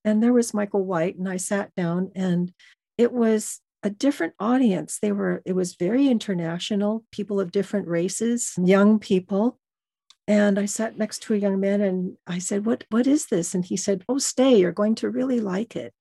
and 0.04 0.22
there 0.22 0.34
was 0.34 0.54
Michael 0.54 0.86
White. 0.86 1.18
And 1.18 1.30
I 1.30 1.38
sat 1.38 1.76
down, 1.76 2.12
and 2.16 2.52
it 2.98 3.12
was 3.12 3.60
a 3.84 3.90
different 3.90 4.34
audience. 4.40 4.98
They 5.00 5.12
were, 5.12 5.42
it 5.46 5.54
was 5.54 5.76
very 5.76 6.08
international, 6.08 7.04
people 7.12 7.40
of 7.40 7.52
different 7.52 7.88
races, 7.88 8.54
young 8.58 9.00
people. 9.00 9.60
And 10.28 10.58
I 10.58 10.66
sat 10.66 10.98
next 10.98 11.24
to 11.24 11.34
a 11.34 11.38
young 11.38 11.60
man 11.60 11.82
and 11.82 12.16
I 12.26 12.40
said, 12.40 12.66
What, 12.66 12.86
what 12.90 13.08
is 13.08 13.28
this? 13.28 13.54
And 13.54 13.66
he 13.66 13.76
said, 13.76 14.04
Oh, 14.08 14.18
stay, 14.18 14.56
you're 14.56 14.72
going 14.72 14.96
to 14.96 15.10
really 15.10 15.40
like 15.40 15.76
it. 15.76 15.94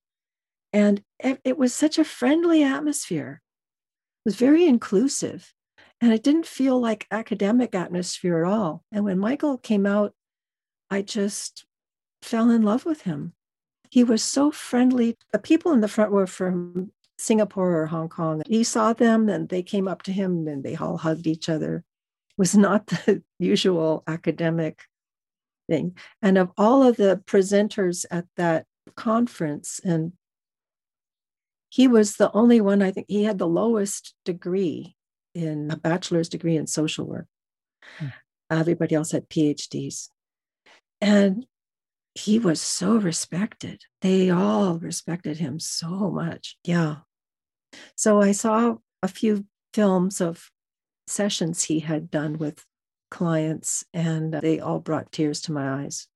And 0.73 1.03
it, 1.19 1.57
was 1.57 1.73
such 1.73 1.97
a 1.97 2.05
friendly 2.05 2.63
atmosphere. 2.63 3.41
It 4.25 4.29
was 4.29 4.35
very 4.35 4.65
inclusive. 4.65 5.53
And 5.99 6.13
it 6.13 6.23
didn't 6.23 6.45
feel 6.45 6.79
like 6.79 7.07
academic 7.11 7.75
atmosphere 7.75 8.43
at 8.43 8.51
all. 8.51 8.83
And 8.91 9.03
when 9.03 9.19
Michael 9.19 9.57
came 9.57 9.85
out, 9.85 10.13
I 10.89 11.01
just 11.01 11.65
fell 12.21 12.49
in 12.49 12.63
love 12.63 12.85
with 12.85 13.03
him. 13.03 13.33
He 13.89 14.03
was 14.03 14.23
so 14.23 14.51
friendly. 14.51 15.17
The 15.31 15.39
people 15.39 15.73
in 15.73 15.81
the 15.81 15.87
front 15.87 16.11
were 16.11 16.27
from 16.27 16.91
Singapore 17.17 17.81
or 17.81 17.85
Hong 17.85 18.09
Kong. 18.09 18.41
He 18.47 18.63
saw 18.63 18.93
them 18.93 19.29
and 19.29 19.49
they 19.49 19.61
came 19.61 19.87
up 19.87 20.01
to 20.03 20.11
him 20.11 20.47
and 20.47 20.63
they 20.63 20.75
all 20.75 20.97
hugged 20.97 21.27
each 21.27 21.49
other. 21.49 21.77
It 21.77 22.37
was 22.37 22.55
not 22.57 22.87
the 23.05 23.21
usual 23.37 24.03
academic 24.07 24.83
thing. 25.69 25.95
And 26.21 26.37
of 26.37 26.51
all 26.57 26.83
of 26.83 26.97
the 26.97 27.21
presenters 27.25 28.05
at 28.09 28.25
that 28.37 28.65
conference, 28.95 29.79
and 29.83 30.13
he 31.71 31.87
was 31.87 32.17
the 32.17 32.29
only 32.33 32.59
one, 32.59 32.81
I 32.81 32.91
think 32.91 33.07
he 33.09 33.23
had 33.23 33.37
the 33.37 33.47
lowest 33.47 34.13
degree 34.25 34.95
in 35.33 35.71
a 35.71 35.77
bachelor's 35.77 36.27
degree 36.27 36.57
in 36.57 36.67
social 36.67 37.05
work. 37.05 37.27
Hmm. 37.97 38.07
Everybody 38.49 38.93
else 38.93 39.11
had 39.11 39.29
PhDs. 39.29 40.09
And 40.99 41.45
he 42.13 42.39
was 42.39 42.59
so 42.59 42.97
respected. 42.97 43.83
They 44.01 44.29
all 44.29 44.79
respected 44.79 45.37
him 45.37 45.59
so 45.59 46.11
much. 46.11 46.57
Yeah. 46.65 46.97
So 47.95 48.21
I 48.21 48.33
saw 48.33 48.75
a 49.01 49.07
few 49.07 49.45
films 49.73 50.19
of 50.19 50.49
sessions 51.07 51.63
he 51.63 51.79
had 51.79 52.11
done 52.11 52.37
with 52.37 52.65
clients, 53.09 53.85
and 53.93 54.33
they 54.33 54.59
all 54.59 54.79
brought 54.79 55.13
tears 55.13 55.39
to 55.43 55.53
my 55.53 55.83
eyes. 55.83 56.07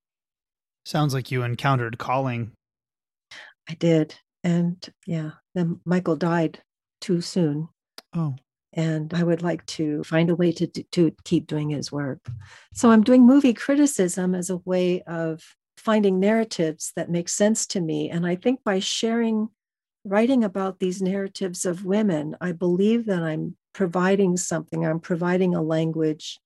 Sounds 0.84 1.14
like 1.14 1.32
you 1.32 1.44
encountered 1.44 1.98
calling. 1.98 2.52
I 3.70 3.76
did. 3.76 4.16
And 4.46 4.78
yeah, 5.08 5.32
then 5.56 5.82
Michael 5.86 6.16
died 6.16 6.62
too 7.02 7.20
soon. 7.20 7.68
Oh. 8.16 8.36
And 8.74 9.12
I 9.14 9.24
would 9.24 9.42
like 9.42 9.66
to 9.68 10.04
find 10.04 10.30
a 10.30 10.36
way 10.36 10.52
to, 10.52 10.68
to 10.68 11.12
keep 11.24 11.48
doing 11.48 11.72
his 11.72 11.92
work. 11.92 12.20
So 12.74 12.92
I'm 12.92 13.04
doing 13.04 13.26
movie 13.26 13.56
criticism 13.56 14.36
as 14.36 14.52
a 14.52 14.58
way 14.58 15.02
of 15.02 15.42
finding 15.78 16.20
narratives 16.20 16.92
that 16.96 17.10
make 17.10 17.28
sense 17.28 17.66
to 17.68 17.82
me. 17.82 18.12
And 18.12 18.28
I 18.28 18.36
think 18.36 18.64
by 18.64 18.80
sharing 18.80 19.50
writing 20.04 20.44
about 20.44 20.80
these 20.80 21.02
narratives 21.02 21.66
of 21.66 21.84
women, 21.84 22.38
I 22.40 22.52
believe 22.52 23.08
that 23.08 23.24
I'm 23.24 23.58
providing 23.74 24.38
something, 24.38 24.86
I'm 24.86 25.00
providing 25.00 25.56
a 25.56 25.64
language 25.64 26.40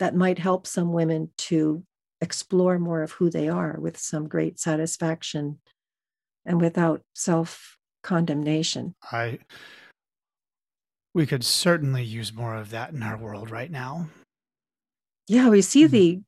that 0.00 0.14
might 0.14 0.38
help 0.38 0.66
some 0.66 0.92
women 0.92 1.30
to 1.38 1.82
explore 2.20 2.78
more 2.78 3.02
of 3.02 3.12
who 3.12 3.30
they 3.30 3.48
are 3.48 3.78
with 3.80 3.96
some 3.96 4.28
great 4.28 4.60
satisfaction 4.60 5.60
and 6.48 6.60
without 6.60 7.02
self 7.14 7.78
condemnation. 8.02 8.96
I 9.12 9.38
we 11.14 11.26
could 11.26 11.44
certainly 11.44 12.02
use 12.02 12.32
more 12.32 12.56
of 12.56 12.70
that 12.70 12.92
in 12.92 13.02
our 13.02 13.16
world 13.16 13.50
right 13.50 13.70
now. 13.70 14.08
Yeah, 15.28 15.50
we 15.50 15.62
see 15.62 15.84
mm-hmm. 15.84 15.92
the 15.92 16.20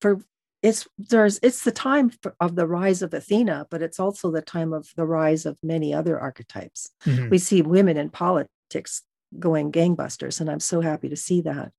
for 0.00 0.20
it's 0.62 0.88
there's 0.98 1.38
it's 1.42 1.62
the 1.62 1.72
time 1.72 2.10
of 2.40 2.56
the 2.56 2.66
rise 2.66 3.00
of 3.00 3.14
Athena, 3.14 3.66
but 3.70 3.80
it's 3.80 4.00
also 4.00 4.30
the 4.30 4.42
time 4.42 4.72
of 4.72 4.88
the 4.96 5.06
rise 5.06 5.46
of 5.46 5.58
many 5.62 5.94
other 5.94 6.18
archetypes. 6.18 6.90
Mm-hmm. 7.04 7.30
We 7.30 7.38
see 7.38 7.62
women 7.62 7.96
in 7.96 8.10
politics 8.10 9.02
going 9.38 9.72
gangbusters, 9.72 10.40
and 10.40 10.50
I'm 10.50 10.60
so 10.60 10.80
happy 10.80 11.08
to 11.08 11.16
see 11.16 11.42
that. 11.42 11.70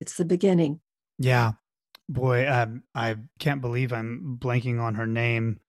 It's 0.00 0.16
the 0.16 0.24
beginning. 0.24 0.80
Yeah, 1.18 1.52
boy, 2.08 2.46
um, 2.46 2.82
I 2.94 3.16
can't 3.38 3.62
believe 3.62 3.92
I'm 3.92 4.36
blanking 4.38 4.80
on 4.80 4.96
her 4.96 5.06
name. 5.06 5.60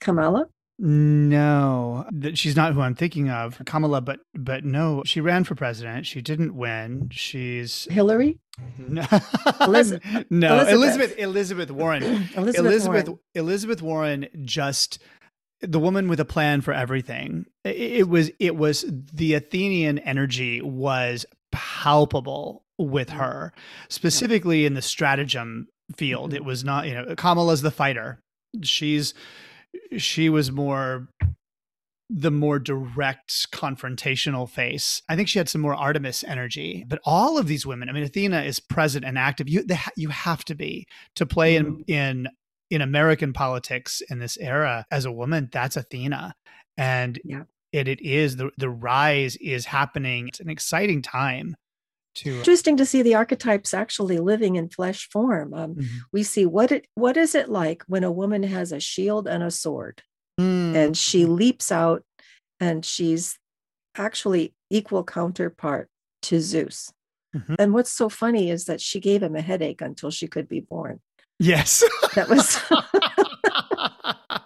Kamala. 0.00 0.48
No, 0.80 2.06
she's 2.34 2.54
not 2.54 2.72
who 2.72 2.80
I'm 2.80 2.94
thinking 2.94 3.30
of, 3.30 3.60
Kamala. 3.66 4.00
But 4.00 4.20
but 4.34 4.64
no, 4.64 5.02
she 5.04 5.20
ran 5.20 5.42
for 5.42 5.56
president. 5.56 6.06
She 6.06 6.22
didn't 6.22 6.54
win. 6.54 7.08
She's 7.10 7.88
Hillary. 7.90 8.38
No, 8.78 9.04
Elizabeth. 9.60 10.26
no, 10.30 10.60
Elizabeth. 10.66 11.18
Elizabeth 11.18 11.72
Warren. 11.72 12.02
Elizabeth, 12.36 12.58
Elizabeth 12.58 13.08
Warren. 13.08 13.18
Elizabeth 13.34 13.82
Warren 13.82 14.28
just 14.42 15.00
the 15.60 15.80
woman 15.80 16.08
with 16.08 16.20
a 16.20 16.24
plan 16.24 16.60
for 16.60 16.72
everything. 16.72 17.46
It, 17.64 17.76
it 17.76 18.08
was 18.08 18.30
it 18.38 18.54
was 18.54 18.84
the 18.88 19.34
Athenian 19.34 19.98
energy 19.98 20.62
was 20.62 21.26
palpable 21.50 22.64
with 22.78 23.10
her, 23.10 23.52
specifically 23.88 24.64
in 24.64 24.74
the 24.74 24.82
stratagem 24.82 25.66
field. 25.96 26.30
Mm-hmm. 26.30 26.36
It 26.36 26.44
was 26.44 26.62
not 26.62 26.86
you 26.86 26.94
know 26.94 27.16
Kamala's 27.16 27.62
the 27.62 27.72
fighter. 27.72 28.22
She's 28.62 29.12
she 29.96 30.28
was 30.28 30.50
more 30.50 31.08
the 32.10 32.30
more 32.30 32.58
direct 32.58 33.50
confrontational 33.52 34.48
face. 34.48 35.02
I 35.08 35.16
think 35.16 35.28
she 35.28 35.38
had 35.38 35.48
some 35.48 35.60
more 35.60 35.74
Artemis 35.74 36.24
energy. 36.24 36.84
But 36.88 37.00
all 37.04 37.36
of 37.36 37.46
these 37.46 37.66
women, 37.66 37.88
I 37.88 37.92
mean, 37.92 38.02
Athena 38.02 38.42
is 38.42 38.60
present 38.60 39.04
and 39.04 39.18
active. 39.18 39.48
You 39.48 39.64
ha- 39.70 39.90
you 39.96 40.08
have 40.08 40.44
to 40.46 40.54
be 40.54 40.86
to 41.16 41.26
play 41.26 41.56
mm-hmm. 41.56 41.82
in 41.86 42.24
in 42.24 42.28
in 42.70 42.82
American 42.82 43.32
politics 43.32 44.02
in 44.10 44.18
this 44.18 44.36
era 44.38 44.86
as 44.90 45.04
a 45.04 45.12
woman. 45.12 45.48
That's 45.52 45.76
Athena, 45.76 46.34
and 46.76 47.20
yeah. 47.24 47.42
and 47.74 47.88
it 47.88 48.00
is 48.00 48.36
the 48.36 48.50
the 48.56 48.70
rise 48.70 49.36
is 49.36 49.66
happening. 49.66 50.28
It's 50.28 50.40
an 50.40 50.50
exciting 50.50 51.02
time 51.02 51.56
to 52.18 52.38
interesting 52.38 52.76
to 52.76 52.86
see 52.86 53.02
the 53.02 53.14
archetypes 53.14 53.74
actually 53.74 54.18
living 54.18 54.56
in 54.56 54.68
flesh 54.68 55.08
form. 55.10 55.54
Um, 55.54 55.74
mm-hmm. 55.74 55.98
We 56.12 56.22
see 56.22 56.46
what 56.46 56.72
it 56.72 56.86
what 56.94 57.16
is 57.16 57.34
it 57.34 57.48
like 57.48 57.82
when 57.86 58.04
a 58.04 58.12
woman 58.12 58.42
has 58.42 58.72
a 58.72 58.80
shield 58.80 59.26
and 59.26 59.42
a 59.42 59.50
sword, 59.50 60.02
mm-hmm. 60.40 60.76
and 60.76 60.96
she 60.96 61.26
leaps 61.26 61.72
out, 61.72 62.04
and 62.60 62.84
she's 62.84 63.38
actually 63.96 64.54
equal 64.70 65.04
counterpart 65.04 65.88
to 66.22 66.40
Zeus. 66.40 66.92
Mm-hmm. 67.36 67.54
And 67.58 67.74
what's 67.74 67.92
so 67.92 68.08
funny 68.08 68.50
is 68.50 68.64
that 68.64 68.80
she 68.80 69.00
gave 69.00 69.22
him 69.22 69.36
a 69.36 69.40
headache 69.40 69.80
until 69.80 70.10
she 70.10 70.26
could 70.26 70.48
be 70.48 70.60
born. 70.60 71.00
Yes, 71.38 71.84
that 72.14 72.28
was. 72.28 72.58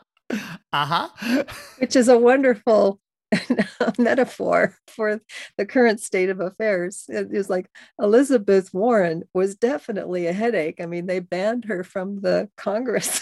uh 0.73 0.73
huh. 0.73 1.45
Which 1.79 1.97
is 1.97 2.09
a 2.09 2.19
wonderful 2.19 3.01
metaphor 3.99 4.77
for 4.87 5.21
the 5.57 5.67
current 5.67 6.01
state 6.01 6.31
of 6.31 6.41
affairs. 6.41 7.05
It 7.09 7.29
is 7.33 7.49
like 7.49 7.71
Elizabeth 8.01 8.73
Warren 8.73 9.25
was 9.35 9.57
definitely 9.57 10.27
a 10.27 10.33
headache. 10.33 10.81
I 10.81 10.87
mean, 10.87 11.07
they 11.07 11.21
banned 11.21 11.65
her 11.67 11.85
from 11.85 12.21
the 12.21 12.49
Congress. 12.57 13.21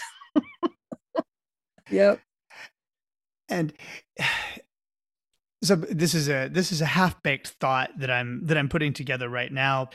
yep. 1.91 2.21
And 3.49 3.73
so 5.63 5.77
this 5.77 6.15
is 6.15 6.29
a 6.29 6.49
this 6.49 6.73
is 6.73 6.81
a 6.81 6.87
half 6.87 7.23
baked 7.23 7.49
thought 7.61 7.91
that 7.99 8.11
I'm 8.11 8.47
that 8.47 8.57
I'm 8.57 8.69
putting 8.69 8.93
together 8.93 9.29
right 9.29 9.53
now. 9.53 9.91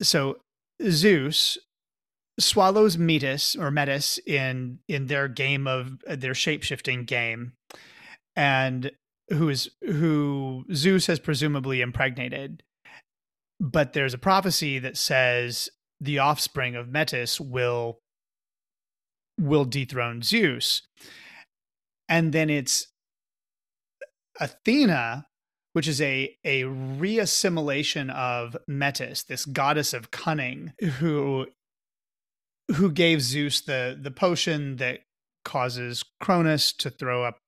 So 0.00 0.38
Zeus 0.82 1.58
swallows 2.38 2.98
Metis 2.98 3.56
or 3.56 3.70
Metis 3.70 4.18
in 4.26 4.78
in 4.88 5.06
their 5.06 5.28
game 5.28 5.66
of 5.66 5.98
their 6.06 6.34
shape 6.34 6.62
shifting 6.62 7.04
game, 7.04 7.52
and 8.36 8.90
who 9.30 9.48
is 9.48 9.70
who 9.82 10.64
Zeus 10.72 11.06
has 11.06 11.18
presumably 11.18 11.80
impregnated. 11.80 12.62
But 13.60 13.92
there's 13.92 14.14
a 14.14 14.18
prophecy 14.18 14.78
that 14.80 14.96
says 14.96 15.70
the 16.00 16.18
offspring 16.18 16.76
of 16.76 16.88
Metis 16.88 17.40
will 17.40 18.00
will 19.38 19.64
dethrone 19.64 20.22
Zeus. 20.22 20.82
And 22.08 22.32
then 22.32 22.50
it's 22.50 22.88
Athena, 24.40 25.26
which 25.72 25.88
is 25.88 26.00
a 26.00 26.36
a 26.44 26.62
reassimilation 26.62 28.10
of 28.10 28.56
Metis, 28.68 29.22
this 29.24 29.44
goddess 29.44 29.92
of 29.92 30.10
cunning, 30.10 30.72
who 30.98 31.46
who 32.76 32.90
gave 32.90 33.22
Zeus 33.22 33.60
the 33.60 33.98
the 34.00 34.10
potion 34.10 34.76
that 34.76 35.00
causes 35.44 36.04
Cronus 36.20 36.72
to 36.72 36.90
throw 36.90 37.24
up 37.24 37.38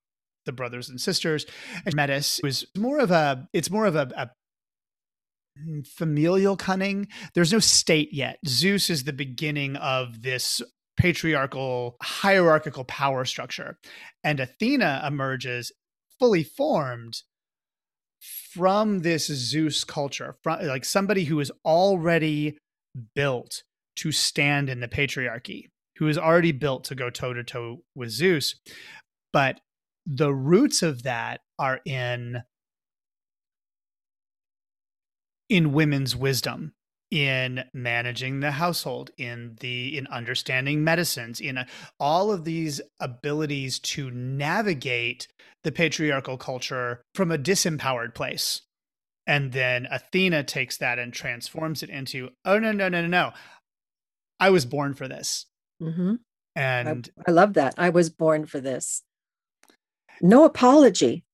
the 0.47 0.53
brothers 0.53 0.89
and 0.89 1.01
sisters. 1.01 1.45
And 1.85 1.95
Metis 1.95 2.41
was 2.43 2.67
more 2.77 2.99
of 2.99 3.11
a, 3.11 3.49
it's 3.53 3.71
more 3.71 3.87
of 3.87 3.97
a, 3.97 4.09
a 4.17 4.31
familial 5.85 6.57
cunning. 6.57 7.09
There's 7.35 7.53
no 7.53 7.59
state 7.59 8.13
yet. 8.13 8.39
Zeus 8.47 8.91
is 8.91 9.05
the 9.05 9.13
beginning 9.13 9.77
of 9.77 10.23
this 10.23 10.63
patriarchal, 10.97 11.97
hierarchical 12.03 12.85
power 12.85 13.25
structure. 13.25 13.79
And 14.25 14.41
Athena 14.41 15.05
emerges 15.07 15.73
fully 16.19 16.43
formed 16.43 17.23
from 18.53 19.01
this 19.01 19.27
Zeus 19.27 19.85
culture, 19.85 20.37
from 20.43 20.67
like 20.67 20.85
somebody 20.85 21.25
who 21.25 21.39
is 21.41 21.53
already 21.65 22.59
built 23.15 23.63
to 23.97 24.13
stand 24.13 24.69
in 24.71 24.81
the 24.81 24.89
patriarchy, 24.89 25.67
who 25.99 26.09
is 26.09 26.19
already 26.19 26.53
built 26.53 26.85
to 26.85 26.95
go 26.95 27.11
toe 27.11 27.35
to 27.35 27.45
toe 27.45 27.83
with 27.95 28.11
Zeus. 28.11 28.57
But 29.33 29.61
the 30.07 30.33
roots 30.33 30.83
of 30.83 31.03
that 31.03 31.41
are 31.59 31.81
in 31.85 32.43
in 35.49 35.73
women's 35.73 36.15
wisdom 36.17 36.73
in 37.11 37.65
managing 37.73 38.41
the 38.41 38.53
household 38.53 39.11
in 39.17 39.57
the 39.61 39.97
in 39.97 40.07
understanding 40.09 40.83
medicines 40.83 41.41
in 41.41 41.57
a, 41.57 41.67
all 42.01 42.33
of 42.33 42.45
these 42.45 42.81
abilities 43.01 43.79
to 43.79 44.11
navigate 44.11 45.29
the 45.63 45.71
patriarchal 45.71 46.37
culture 46.37 47.03
from 47.15 47.31
a 47.31 47.39
disempowered 47.39 48.15
place. 48.15 48.63
And 49.27 49.53
then 49.53 49.87
athena 49.91 50.45
takes 50.45 50.77
that 50.79 50.99
and 50.99 51.13
transforms 51.13 51.83
it 51.83 51.91
into 51.91 52.31
oh 52.45 52.59
no 52.59 52.73
no 52.73 52.89
no 52.89 53.01
no 53.01 53.09
no. 53.09 53.33
I 54.39 54.51
was 54.51 54.67
born 54.67 54.95
for 54.95 55.09
this. 55.09 55.47
Mm-hmm. 55.81 56.15
and 56.55 57.11
I, 57.19 57.31
I 57.31 57.33
love 57.33 57.55
that. 57.55 57.75
I 57.77 57.91
was 57.91 58.11
born 58.11 58.47
for 58.47 58.61
this 58.61 59.03
no 60.21 60.45
apology. 60.45 61.25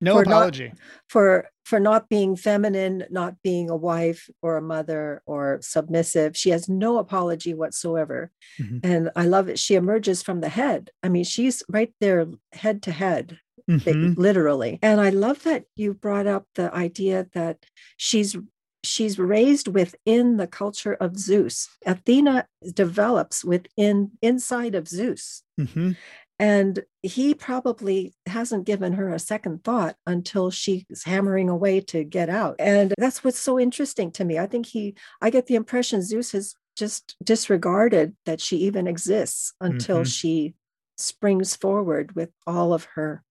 No 0.00 0.18
apology 0.18 0.68
not, 0.68 0.78
for 1.08 1.48
for 1.64 1.80
not 1.80 2.08
being 2.08 2.36
feminine 2.36 3.04
not 3.10 3.36
being 3.42 3.70
a 3.70 3.76
wife 3.76 4.28
or 4.42 4.56
a 4.56 4.62
mother 4.62 5.22
or 5.24 5.58
submissive. 5.62 6.36
She 6.36 6.50
has 6.50 6.68
no 6.68 6.98
apology 6.98 7.54
whatsoever. 7.54 8.30
Mm-hmm. 8.60 8.78
and 8.82 9.10
i 9.16 9.24
love 9.24 9.48
it. 9.48 9.58
She 9.58 9.74
emerges 9.74 10.22
from 10.22 10.40
the 10.40 10.48
head. 10.48 10.90
I 11.02 11.08
mean 11.08 11.24
she's 11.24 11.62
right 11.68 11.92
there 12.00 12.26
head 12.52 12.82
to 12.82 12.92
head 12.92 13.38
mm-hmm. 13.70 14.20
literally. 14.20 14.78
And 14.82 15.00
i 15.00 15.10
love 15.10 15.42
that 15.44 15.64
you 15.76 15.94
brought 15.94 16.26
up 16.26 16.46
the 16.54 16.74
idea 16.74 17.26
that 17.32 17.64
she's 17.96 18.36
she's 18.84 19.18
raised 19.18 19.68
within 19.68 20.36
the 20.36 20.46
culture 20.46 20.94
of 20.94 21.18
zeus. 21.18 21.68
Athena 21.86 22.46
develops 22.72 23.44
within 23.44 24.12
inside 24.22 24.74
of 24.74 24.88
zeus. 24.88 25.42
Mm-hmm. 25.58 25.92
And 26.38 26.82
he 27.02 27.34
probably 27.34 28.12
hasn't 28.26 28.66
given 28.66 28.94
her 28.94 29.08
a 29.10 29.18
second 29.20 29.62
thought 29.62 29.96
until 30.06 30.50
she's 30.50 31.04
hammering 31.04 31.48
away 31.48 31.80
to 31.82 32.02
get 32.02 32.28
out. 32.28 32.56
And 32.58 32.92
that's 32.98 33.22
what's 33.22 33.38
so 33.38 33.58
interesting 33.58 34.10
to 34.12 34.24
me. 34.24 34.38
I 34.38 34.46
think 34.46 34.66
he, 34.66 34.96
I 35.22 35.30
get 35.30 35.46
the 35.46 35.54
impression 35.54 36.02
Zeus 36.02 36.32
has 36.32 36.54
just 36.76 37.14
disregarded 37.22 38.16
that 38.26 38.40
she 38.40 38.56
even 38.58 38.88
exists 38.88 39.52
until 39.60 39.98
mm-hmm. 39.98 40.04
she 40.04 40.54
springs 40.98 41.54
forward 41.54 42.16
with 42.16 42.30
all 42.46 42.72
of 42.72 42.88
her 42.94 43.22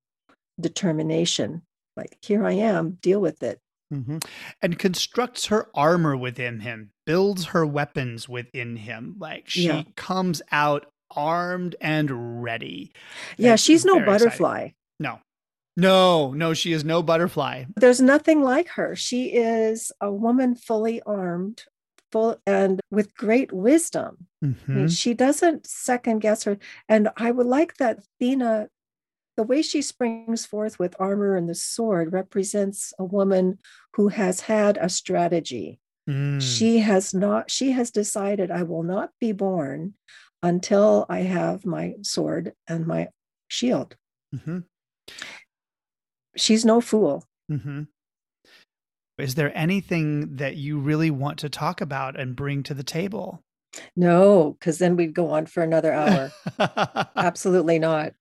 determination. 0.60 1.64
Like, 1.98 2.18
here 2.22 2.46
I 2.46 2.54
am, 2.54 2.92
deal 3.02 3.20
with 3.20 3.44
it. 3.44 3.60
Mm-hmm. 3.94 4.20
And 4.62 4.80
constructs 4.80 5.48
her 5.48 5.70
armor 5.76 6.18
within 6.18 6.62
him, 6.62 6.92
builds 7.06 7.48
her 7.48 7.66
weapons 7.66 8.28
within 8.28 8.76
him. 8.76 9.16
Like 9.20 9.50
she 9.50 9.68
yeah. 9.68 9.84
comes 9.96 10.42
out 10.52 10.88
armed 11.16 11.76
and 11.82 12.44
ready. 12.44 12.92
Yeah, 13.38 13.56
she's 13.56 13.86
no 13.86 14.00
butterfly. 14.00 14.58
Exciting. 14.58 14.76
No. 15.00 15.20
No, 15.76 16.34
no, 16.34 16.54
she 16.54 16.72
is 16.72 16.86
no 16.86 17.02
butterfly. 17.02 17.66
There's 17.76 18.02
nothing 18.02 18.44
like 18.44 18.68
her. 18.70 18.96
She 18.96 19.30
is 19.30 19.92
a 20.00 20.12
woman 20.12 20.56
fully 20.56 21.02
armed, 21.02 21.64
full 22.12 22.38
and 22.46 22.80
with 22.92 23.16
great 23.16 23.52
wisdom. 23.52 24.28
Mm-hmm. 24.46 24.72
I 24.72 24.76
mean, 24.76 24.88
she 24.90 25.16
doesn't 25.16 25.66
second 25.66 26.20
guess 26.20 26.44
her. 26.44 26.60
And 26.88 27.10
I 27.18 27.32
would 27.32 27.48
like 27.48 27.78
that 27.78 28.00
Athena, 28.00 28.68
the 29.36 29.44
way 29.44 29.64
she 29.64 29.82
springs 29.82 30.46
forth 30.46 30.78
with 30.78 30.96
armor 31.00 31.36
and 31.36 31.50
the 31.50 31.56
sword 31.56 32.14
represents 32.14 32.94
a 33.00 33.04
woman 33.04 33.58
who 33.94 34.10
has 34.10 34.42
had 34.42 34.78
a 34.78 34.90
strategy. 34.90 35.80
Mm. 36.08 36.40
She 36.40 36.80
has 36.80 37.16
not, 37.16 37.50
she 37.50 37.72
has 37.72 37.90
decided, 37.90 38.52
I 38.52 38.62
will 38.62 38.84
not 38.84 39.10
be 39.20 39.32
born 39.32 39.96
until 40.44 41.06
I 41.10 41.20
have 41.20 41.66
my 41.66 41.96
sword 42.04 42.54
and 42.68 42.86
my 42.86 43.08
shield. 43.48 43.96
Mm-hmm. 44.36 44.60
She's 46.36 46.66
no 46.66 46.82
fool. 46.82 47.26
Mm-hmm. 47.50 47.84
Is 49.18 49.36
there 49.36 49.56
anything 49.56 50.36
that 50.36 50.58
you 50.58 50.80
really 50.80 51.12
want 51.12 51.40
to 51.40 51.50
talk 51.50 51.82
about 51.82 52.20
and 52.20 52.36
bring 52.36 52.64
to 52.64 52.74
the 52.74 52.84
table? 52.84 53.44
No, 53.96 54.56
because 54.60 54.80
then 54.80 54.96
we'd 54.96 55.14
go 55.14 55.30
on 55.30 55.46
for 55.46 55.64
another 55.64 55.94
hour. 55.94 56.32
Absolutely 57.16 57.80
not. 57.80 58.14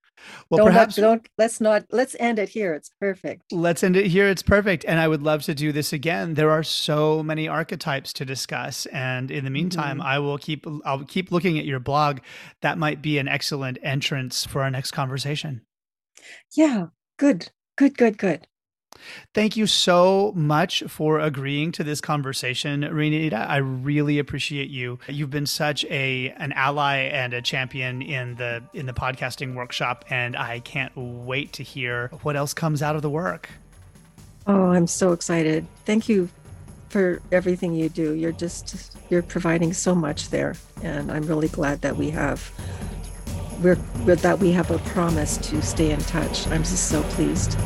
Well, 0.51 0.59
don't 0.59 0.67
perhaps 0.69 0.97
have, 0.97 1.03
don't 1.03 1.29
let's 1.39 1.61
not 1.61 1.85
let's 1.91 2.17
end 2.21 2.39
it 2.39 2.49
here. 2.49 2.75
It's 2.75 2.91
perfect. 3.01 3.53
Let's 3.53 3.83
end 3.83 3.97
it 3.97 4.07
here. 4.07 4.29
It's 4.29 4.43
perfect. 4.43 4.85
And 4.87 4.99
I 4.99 5.09
would 5.09 5.23
love 5.23 5.43
to 5.45 5.55
do 5.55 5.73
this 5.73 5.93
again. 5.93 6.35
There 6.35 6.51
are 6.51 6.63
so 6.63 7.23
many 7.23 7.49
archetypes 7.49 8.13
to 8.15 8.25
discuss. 8.25 8.87
And 8.87 9.31
in 9.31 9.45
the 9.45 9.51
meantime, 9.51 9.99
mm-hmm. 9.99 10.07
I 10.07 10.19
will 10.19 10.39
keep 10.39 10.67
I'll 10.85 11.05
keep 11.05 11.31
looking 11.33 11.59
at 11.59 11.65
your 11.65 11.81
blog. 11.81 12.21
That 12.61 12.79
might 12.79 13.03
be 13.03 13.19
an 13.19 13.29
excellent 13.29 13.79
entrance 13.83 14.45
for 14.45 14.63
our 14.63 14.71
next 14.71 14.93
conversation. 14.93 15.63
Yeah, 16.55 16.87
good. 17.19 17.51
Good, 17.77 17.97
good, 17.97 18.19
good. 18.19 18.47
Thank 19.35 19.57
you 19.57 19.67
so 19.67 20.33
much 20.35 20.83
for 20.89 21.19
agreeing 21.19 21.73
to 21.73 21.85
this 21.85 22.01
conversation, 22.01 22.83
Renita. 22.83 23.49
I 23.49 23.59
really 23.59 24.19
appreciate 24.19 24.71
you. 24.71 24.99
You've 25.09 25.31
been 25.31 25.47
such 25.47 25.85
a 25.87 26.31
an 26.37 26.53
ally 26.53 26.97
and 26.99 27.35
a 27.35 27.43
champion 27.43 28.03
in 28.03 28.37
the 28.37 28.63
in 28.73 28.87
the 28.87 28.93
podcasting 28.93 29.55
workshop, 29.55 30.05
and 30.11 30.37
I 30.37 30.61
can't 30.61 30.93
wait 30.97 31.53
to 31.55 31.63
hear 31.63 32.09
what 32.23 32.37
else 32.37 32.55
comes 32.55 32.83
out 32.83 32.97
of 32.97 33.03
the 33.03 33.11
work. 33.11 33.49
Oh, 34.47 34.71
I'm 34.71 34.87
so 34.87 35.13
excited. 35.13 35.67
Thank 35.85 36.09
you 36.09 36.29
for 36.89 37.23
everything 37.31 37.75
you 37.75 37.89
do. 37.89 38.13
You're 38.13 38.33
just 38.33 38.97
you're 39.09 39.23
providing 39.23 39.73
so 39.73 39.95
much 39.95 40.29
there, 40.31 40.57
and 40.83 41.11
I'm 41.11 41.23
really 41.25 41.49
glad 41.49 41.83
that 41.83 41.97
we 41.97 42.11
have 42.11 42.51
we're 43.63 43.77
that 44.05 44.39
we 44.39 44.53
have 44.53 44.71
a 44.71 44.79
promise 44.79 45.37
to 45.39 45.63
stay 45.63 45.91
in 45.91 46.01
touch. 46.01 46.47
I'm 46.49 46.63
just 46.63 46.89
so 46.89 47.03
pleased. 47.05 47.57